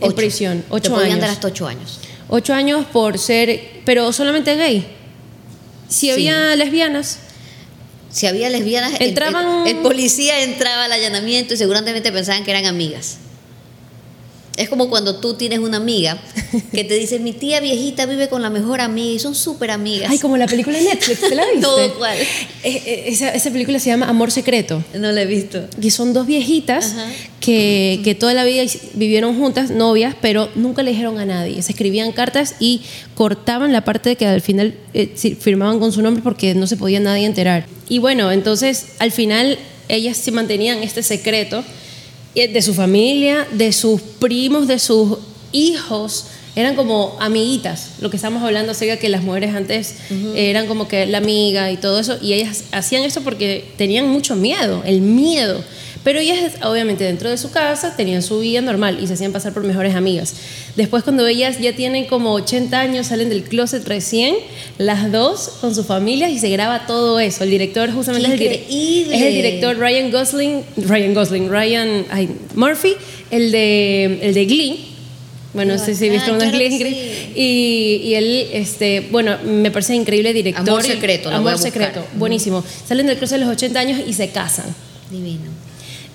en 0.01 0.13
prisión? 0.13 0.65
Ocho 0.69 0.95
Te 0.95 1.05
años. 1.05 1.21
dar 1.21 1.31
hasta 1.31 1.49
ocho 1.49 1.67
años. 1.67 1.99
Ocho 2.29 2.53
años 2.55 2.85
por 2.93 3.19
ser, 3.19 3.81
pero 3.85 4.13
solamente 4.13 4.55
gay. 4.57 4.87
Si 5.89 6.11
había 6.11 6.55
lesbianas. 6.55 7.19
Si 8.11 8.27
había 8.27 8.49
lesbianas, 8.51 9.01
Entraban... 9.01 9.67
el, 9.67 9.77
policía 9.79 10.43
entraba 10.43 10.85
al 10.85 10.93
allanamiento 10.93 11.55
y 11.55 11.57
seguramente 11.57 12.11
pensaban 12.13 12.45
que 12.45 12.51
eran 12.51 12.67
amigas. 12.67 13.19
Es 14.59 14.69
como 14.69 14.91
cuando 14.91 15.21
tú 15.21 15.35
tienes 15.35 15.61
una 15.61 15.77
amiga 15.77 16.21
que 16.73 16.83
te 16.83 16.95
dice, 16.95 17.21
mi 17.21 17.33
tía 17.33 17.61
viejita 17.61 18.07
vive 18.07 18.29
con 18.29 18.43
la 18.43 18.51
mejor 18.51 18.81
amiga 18.81 19.15
y 19.15 19.19
son 19.21 19.37
súper 19.37 19.71
amigas. 19.71 20.11
Ay, 20.11 20.19
como 20.19 20.37
la 20.37 20.49
película 20.49 20.77
de 20.77 20.85
Netflix, 20.85 21.21
¿te 21.21 21.35
la 21.37 21.45
viste? 21.53 21.61
Todo 21.61 21.95
cual. 21.97 22.19
Eh, 22.19 22.27
eh, 22.65 23.05
esa, 23.07 23.31
esa, 23.31 23.53
película 23.53 23.79
se 23.79 23.91
llama 23.91 24.09
Amor 24.09 24.33
Secreto. 24.33 24.83
No 24.95 25.13
la 25.13 25.23
he 25.23 25.27
visto. 25.27 25.65
Y 25.81 25.93
son 25.93 26.13
dos 26.13 26.27
viejitas 26.27 26.93
que, 27.39 28.01
que, 28.03 28.17
toda 28.17 28.35
la 28.35 28.43
vida 28.43 28.65
vivieron 28.95 29.39
juntas, 29.39 29.71
novias, 29.71 30.17
pero 30.21 30.49
nunca 30.57 30.83
le 30.83 30.91
dijeron 30.91 31.21
a 31.21 31.25
nadie. 31.25 31.63
Se 31.63 31.71
escribían 31.71 32.11
cartas 32.11 32.57
y 32.59 32.83
cortaban 33.15 33.73
la 33.73 33.85
parte 33.85 34.09
de 34.09 34.17
que 34.17 34.27
al 34.27 34.41
final 34.41 34.75
eh, 34.93 35.15
firmaban 35.39 35.79
con 35.79 35.93
su 35.93 36.03
nombre 36.03 36.21
porque 36.25 36.57
no 36.57 36.67
se 36.67 36.77
podía 36.77 36.99
nadie 36.99 37.27
enterar. 37.27 37.67
Y 37.89 38.01
bueno, 38.01 38.33
entonces 38.33 38.87
al 38.99 39.13
final 39.13 39.57
ellas 39.89 40.17
se 40.17 40.33
mantenían 40.33 40.83
este 40.83 41.05
secreto 41.05 41.63
de 42.47 42.63
su 42.63 42.75
familia, 42.75 43.49
de 43.53 43.73
sus 43.73 44.01
primos, 44.01 44.69
de 44.69 44.79
sus 44.79 45.19
hijos, 45.51 46.27
eran 46.55 46.77
como 46.77 47.17
amiguitas, 47.21 47.93
lo 48.01 48.11
que 48.11 48.17
estamos 48.17 48.43
hablando 48.43 48.73
acerca 48.73 48.97
que 48.97 49.09
las 49.09 49.23
mujeres 49.23 49.55
antes 49.55 49.97
eran 50.35 50.67
como 50.67 50.89
que 50.89 51.07
la 51.07 51.19
amiga 51.19 51.71
y 51.71 51.77
todo 51.77 51.99
eso, 51.99 52.19
y 52.21 52.33
ellas 52.33 52.65
hacían 52.73 53.03
eso 53.05 53.23
porque 53.23 53.65
tenían 53.77 54.09
mucho 54.09 54.37
miedo, 54.37 54.83
el 54.85 55.01
miedo 55.01 55.63
pero 56.09 56.21
ellas, 56.21 56.55
obviamente, 56.63 57.05
dentro 57.05 57.29
de 57.29 57.37
su 57.37 57.51
casa 57.51 57.95
tenían 57.95 58.23
su 58.23 58.41
vida 58.41 58.63
normal 58.63 58.99
y 58.99 59.07
se 59.07 59.13
hacían 59.13 59.31
pasar 59.31 59.53
por 59.53 59.63
mejores 59.63 59.95
amigas. 59.95 60.33
Después, 60.75 61.05
cuando 61.05 61.27
ellas 61.27 61.61
ya 61.61 61.77
tienen 61.77 62.07
como 62.07 62.33
80 62.33 62.81
años, 62.81 63.09
salen 63.09 63.29
del 63.29 63.43
closet 63.43 63.87
recién, 63.87 64.35
las 64.79 65.13
dos 65.13 65.59
con 65.61 65.75
sus 65.75 65.85
familias 65.85 66.31
y 66.31 66.39
se 66.39 66.49
graba 66.49 66.87
todo 66.87 67.21
eso. 67.21 67.45
El 67.45 67.51
director, 67.51 67.93
justamente, 67.93 68.33
es 68.33 68.41
el, 68.41 69.13
es 69.13 69.21
el, 69.21 69.35
director 69.35 69.77
Ryan 69.77 70.11
Gosling, 70.11 70.63
Ryan 70.79 71.13
Gosling, 71.13 71.51
Ryan 71.51 72.07
Murphy, 72.55 72.95
el 73.31 73.53
de, 73.53 74.19
el 74.23 74.33
de 74.33 74.47
Glee. 74.47 74.87
Bueno, 75.53 75.75
no 75.75 75.79
sé 75.79 75.95
si 75.95 76.09
viste 76.09 76.33
unas 76.33 76.53
Glee. 76.53 77.33
Y, 77.35 78.01
y, 78.03 78.15
él, 78.15 78.49
este, 78.55 79.07
bueno, 79.11 79.37
me 79.45 79.71
parece 79.71 79.95
increíble 79.95 80.33
director. 80.33 80.71
Amor 80.71 80.83
secreto, 80.85 81.29
Amor 81.29 81.59
secreto, 81.59 82.03
buenísimo. 82.15 82.65
Salen 82.87 83.09
del 83.09 83.19
closet 83.19 83.37
a 83.37 83.45
los 83.45 83.51
80 83.51 83.79
años 83.79 84.01
y 84.07 84.15
se 84.15 84.31
casan. 84.31 84.75
Divino. 85.11 85.68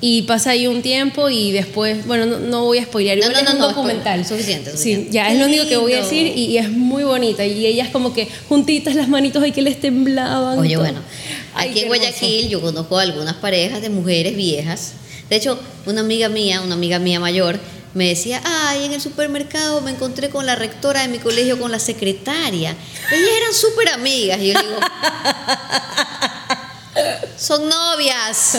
Y 0.05 0.23
pasa 0.23 0.49
ahí 0.49 0.67
un 0.67 0.81
tiempo 0.81 1.29
y 1.29 1.53
después, 1.53 2.05
bueno, 2.05 2.25
no, 2.25 2.65
voy 2.65 2.79
a 2.79 2.83
spoilear, 2.83 3.19
no, 3.19 3.29
no, 3.29 3.39
es 3.39 3.53
un 3.53 3.59
documental. 3.59 4.25
Suficiente, 4.25 4.75
Sí, 4.75 5.07
ya 5.09 5.31
es 5.31 5.39
lo 5.39 5.45
único 5.45 5.65
que 5.65 5.77
voy 5.77 5.93
a 5.93 6.01
decir 6.01 6.27
y, 6.27 6.57
es 6.57 6.69
muy 6.69 7.05
bonita. 7.05 7.45
Y 7.45 7.65
ellas 7.65 7.87
como 7.87 8.13
que 8.13 8.27
juntitas 8.49 8.95
las 8.95 9.07
manitos 9.07 9.41
ahí 9.41 9.53
que 9.53 9.61
les 9.61 9.79
temblaban. 9.79 10.59
Oye, 10.59 10.75
bueno, 10.75 10.99
aquí 11.55 11.79
en 11.79 11.87
Guayaquil 11.87 12.49
yo 12.49 12.59
conozco 12.59 12.99
algunas 12.99 13.35
parejas 13.35 13.81
de 13.81 13.89
mujeres 13.89 14.35
viejas. 14.35 14.91
De 15.29 15.37
hecho, 15.37 15.57
una 15.85 16.01
amiga 16.01 16.27
mía, 16.27 16.59
una 16.59 16.73
amiga 16.73 16.99
mía 16.99 17.21
mayor, 17.21 17.57
me 17.93 18.09
decía, 18.09 18.41
ay, 18.43 18.83
en 18.83 18.91
el 18.91 18.99
supermercado 18.99 19.79
me 19.79 19.91
encontré 19.91 20.29
con 20.29 20.45
la 20.45 20.55
rectora 20.55 21.03
de 21.03 21.07
mi 21.07 21.19
colegio, 21.19 21.57
con 21.57 21.71
la 21.71 21.79
secretaria. 21.79 22.75
Ellas 23.09 23.29
eran 23.37 23.53
súper 23.53 23.87
amigas. 23.87 24.41
Y 24.41 24.47
yo 24.51 24.59
digo, 24.59 24.75
son 27.37 27.67
novias. 27.69 28.57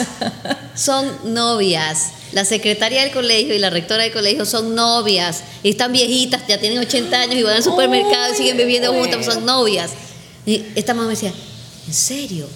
Son 0.75 1.33
novias. 1.33 2.11
La 2.33 2.43
secretaria 2.43 3.01
del 3.01 3.11
colegio 3.11 3.55
y 3.55 3.59
la 3.59 3.69
rectora 3.69 4.03
del 4.03 4.11
colegio 4.11 4.45
son 4.45 4.75
novias. 4.75 5.43
Y 5.63 5.69
están 5.69 5.91
viejitas, 5.93 6.45
ya 6.47 6.59
tienen 6.59 6.79
80 6.79 7.21
años 7.21 7.35
y 7.35 7.43
van 7.43 7.55
al 7.55 7.63
supermercado 7.63 8.33
y 8.33 8.37
siguen 8.37 8.57
viviendo 8.57 8.93
juntas, 8.93 9.25
son 9.25 9.45
novias. 9.45 9.91
Y 10.45 10.63
esta 10.75 10.93
mamá 10.93 11.07
me 11.07 11.13
decía, 11.13 11.33
¿en 11.87 11.93
serio? 11.93 12.47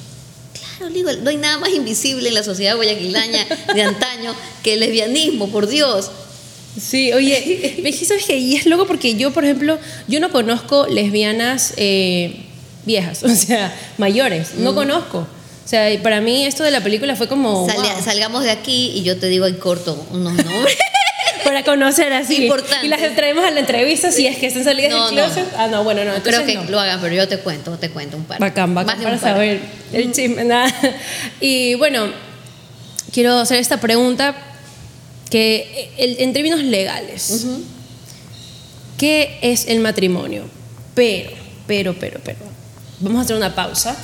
Claro, 0.78 0.94
digo, 0.94 1.12
no 1.24 1.30
hay 1.30 1.38
nada 1.38 1.58
más 1.60 1.70
invisible 1.70 2.28
en 2.28 2.36
la 2.36 2.44
sociedad 2.44 2.76
guayaquilaña 2.76 3.46
de 3.74 3.82
antaño 3.82 4.36
que 4.64 4.74
el 4.74 4.82
lesbianismo, 4.82 5.50
por 5.50 5.68
Dios. 5.68 6.12
Sí, 6.80 7.12
oye, 7.14 7.94
¿sabes 8.06 8.26
qué? 8.26 8.38
Y 8.38 8.56
es 8.56 8.66
loco 8.66 8.86
porque 8.86 9.16
yo, 9.16 9.32
por 9.32 9.44
ejemplo, 9.44 9.80
yo 10.08 10.20
no 10.20 10.32
conozco 10.32 10.88
lesbianas 10.88 11.74
eh, 11.78 12.46
viejas, 12.86 13.24
o 13.24 13.30
sea, 13.30 13.74
mayores, 13.98 14.56
no 14.56 14.76
conozco. 14.76 15.28
O 15.70 15.72
sea, 15.72 16.02
para 16.02 16.20
mí 16.20 16.48
esto 16.48 16.64
de 16.64 16.72
la 16.72 16.82
película 16.82 17.16
fue 17.16 17.28
como... 17.28 17.68
Salgamos 18.04 18.44
de 18.44 18.50
aquí 18.50 18.92
y 18.96 19.04
yo 19.04 19.20
te 19.20 19.28
digo 19.28 19.46
en 19.46 19.54
corto 19.58 20.04
unos 20.10 20.34
nombres. 20.34 20.76
para 21.44 21.64
conocer 21.64 22.12
así. 22.12 22.46
Importante. 22.46 22.88
Y 22.88 22.90
las 22.90 23.00
traemos 23.16 23.46
a 23.46 23.52
la 23.52 23.60
entrevista 23.60 24.12
si 24.12 24.26
es 24.26 24.40
que 24.40 24.48
están 24.48 24.64
salidas 24.64 24.94
del 24.94 25.14
closet. 25.20 25.46
Ah, 25.56 25.68
no, 25.68 25.84
bueno, 25.84 26.04
no. 26.04 26.24
Creo 26.24 26.44
que 26.44 26.56
lo 26.56 26.80
hagan, 26.80 27.00
pero 27.00 27.14
yo 27.14 27.28
te 27.28 27.38
cuento, 27.38 27.78
te 27.78 27.92
cuento 27.92 28.18
un 28.18 28.24
par. 28.24 28.40
Bacán, 28.40 28.74
bacán 28.74 29.00
para 29.00 29.20
saber 29.20 29.62
el 29.94 30.12
chisme. 30.12 30.44
Nada. 30.44 30.74
Y 31.40 31.76
bueno, 31.76 32.08
quiero 33.14 33.38
hacer 33.38 33.60
esta 33.60 33.80
pregunta 33.80 34.34
que 35.30 35.92
en 36.00 36.34
términos 36.34 36.64
legales, 36.64 37.46
¿qué 38.98 39.38
es 39.44 39.68
el 39.68 39.82
matrimonio? 39.82 40.46
Pero, 40.96 41.30
pero, 41.68 41.94
pero, 41.94 42.20
pero, 42.24 42.40
vamos 43.02 43.20
a 43.20 43.22
hacer 43.26 43.36
una 43.36 43.54
pausa 43.54 43.96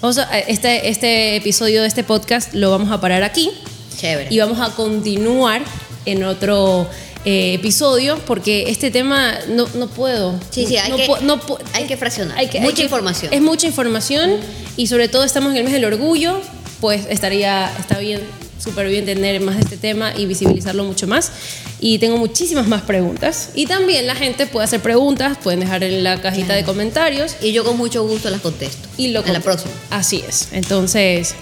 Vamos 0.00 0.18
a- 0.18 0.38
este, 0.38 0.88
este 0.88 1.36
episodio 1.36 1.82
de 1.82 1.88
este 1.88 2.04
podcast 2.04 2.54
lo 2.54 2.70
vamos 2.70 2.90
a 2.92 3.00
parar 3.00 3.22
aquí 3.24 3.50
Chévere. 3.98 4.28
y 4.32 4.38
vamos 4.38 4.60
a 4.60 4.72
continuar 4.74 5.62
en 6.06 6.22
otro 6.24 6.88
eh, 7.24 7.54
episodio 7.54 8.16
porque 8.26 8.70
este 8.70 8.90
tema 8.92 9.34
no, 9.48 9.66
no 9.74 9.88
puedo. 9.88 10.38
Sí, 10.50 10.66
sí, 10.66 10.76
hay 10.76 10.90
no 10.90 10.96
que- 10.96 11.08
no 11.22 11.40
hay 11.74 11.84
que 11.86 11.96
fraccionar. 11.96 12.38
hay 12.38 12.46
que- 12.46 12.60
Mucha 12.60 12.68
hay 12.70 12.74
que- 12.76 12.82
información. 12.84 13.32
Es 13.34 13.40
mucha 13.42 13.66
información 13.66 14.36
y 14.76 14.86
sobre 14.86 15.08
todo 15.08 15.24
estamos 15.24 15.50
en 15.50 15.58
el 15.58 15.64
mes 15.64 15.72
del 15.72 15.84
orgullo, 15.84 16.40
pues 16.80 17.06
estaría, 17.10 17.70
está 17.78 17.98
bien, 17.98 18.20
súper 18.58 18.88
bien 18.88 19.04
tener 19.04 19.40
más 19.40 19.56
de 19.56 19.62
este 19.62 19.76
tema 19.76 20.12
y 20.16 20.26
visibilizarlo 20.26 20.84
mucho 20.84 21.06
más. 21.06 21.32
Y 21.80 21.98
tengo 21.98 22.16
muchísimas 22.18 22.66
más 22.68 22.82
preguntas. 22.82 23.50
Y 23.54 23.66
también 23.66 24.06
la 24.06 24.14
gente 24.14 24.46
puede 24.46 24.64
hacer 24.64 24.80
preguntas, 24.80 25.38
pueden 25.42 25.60
dejar 25.60 25.84
en 25.84 26.02
la 26.04 26.20
cajita 26.20 26.54
de 26.54 26.64
comentarios 26.64 27.36
Y 27.40 27.52
yo 27.52 27.64
con 27.64 27.76
mucho 27.76 28.06
gusto 28.06 28.30
las 28.30 28.40
contesto. 28.40 28.88
y 28.96 29.08
lo 29.08 29.24
En 29.24 29.32
la 29.32 29.40
próxima. 29.40 29.72
Así 29.90 30.22
es. 30.26 30.48
Entonces, 30.52 31.34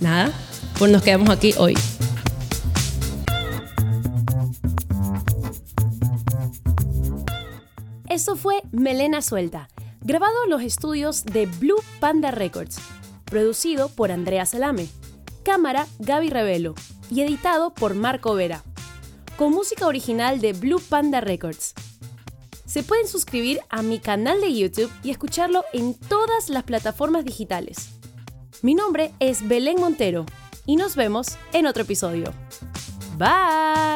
nada, 0.00 0.32
pues 0.78 0.90
nos 0.90 1.02
quedamos 1.02 1.30
aquí 1.30 1.54
hoy. 1.58 1.74
Eso 8.08 8.36
fue 8.36 8.60
Melena 8.72 9.22
Suelta, 9.22 9.68
grabado 10.00 10.32
en 10.44 10.50
los 10.50 10.62
estudios 10.62 11.24
de 11.24 11.46
Blue 11.46 11.80
Panda 12.00 12.30
Records, 12.30 12.78
producido 13.26 13.90
por 13.90 14.10
Andrea 14.10 14.46
Salame, 14.46 14.88
cámara 15.48 15.86
Gaby 15.98 16.28
Revelo 16.28 16.74
y 17.10 17.22
editado 17.22 17.72
por 17.72 17.94
Marco 17.94 18.34
Vera, 18.34 18.62
con 19.38 19.50
música 19.50 19.86
original 19.86 20.42
de 20.42 20.52
Blue 20.52 20.78
Panda 20.78 21.22
Records. 21.22 21.72
Se 22.66 22.82
pueden 22.82 23.08
suscribir 23.08 23.60
a 23.70 23.80
mi 23.80 23.98
canal 23.98 24.42
de 24.42 24.54
YouTube 24.54 24.92
y 25.02 25.08
escucharlo 25.08 25.64
en 25.72 25.94
todas 25.94 26.50
las 26.50 26.64
plataformas 26.64 27.24
digitales. 27.24 27.92
Mi 28.60 28.74
nombre 28.74 29.10
es 29.20 29.48
Belén 29.48 29.80
Montero 29.80 30.26
y 30.66 30.76
nos 30.76 30.96
vemos 30.96 31.38
en 31.54 31.66
otro 31.66 31.84
episodio. 31.84 32.34
Bye. 33.16 33.88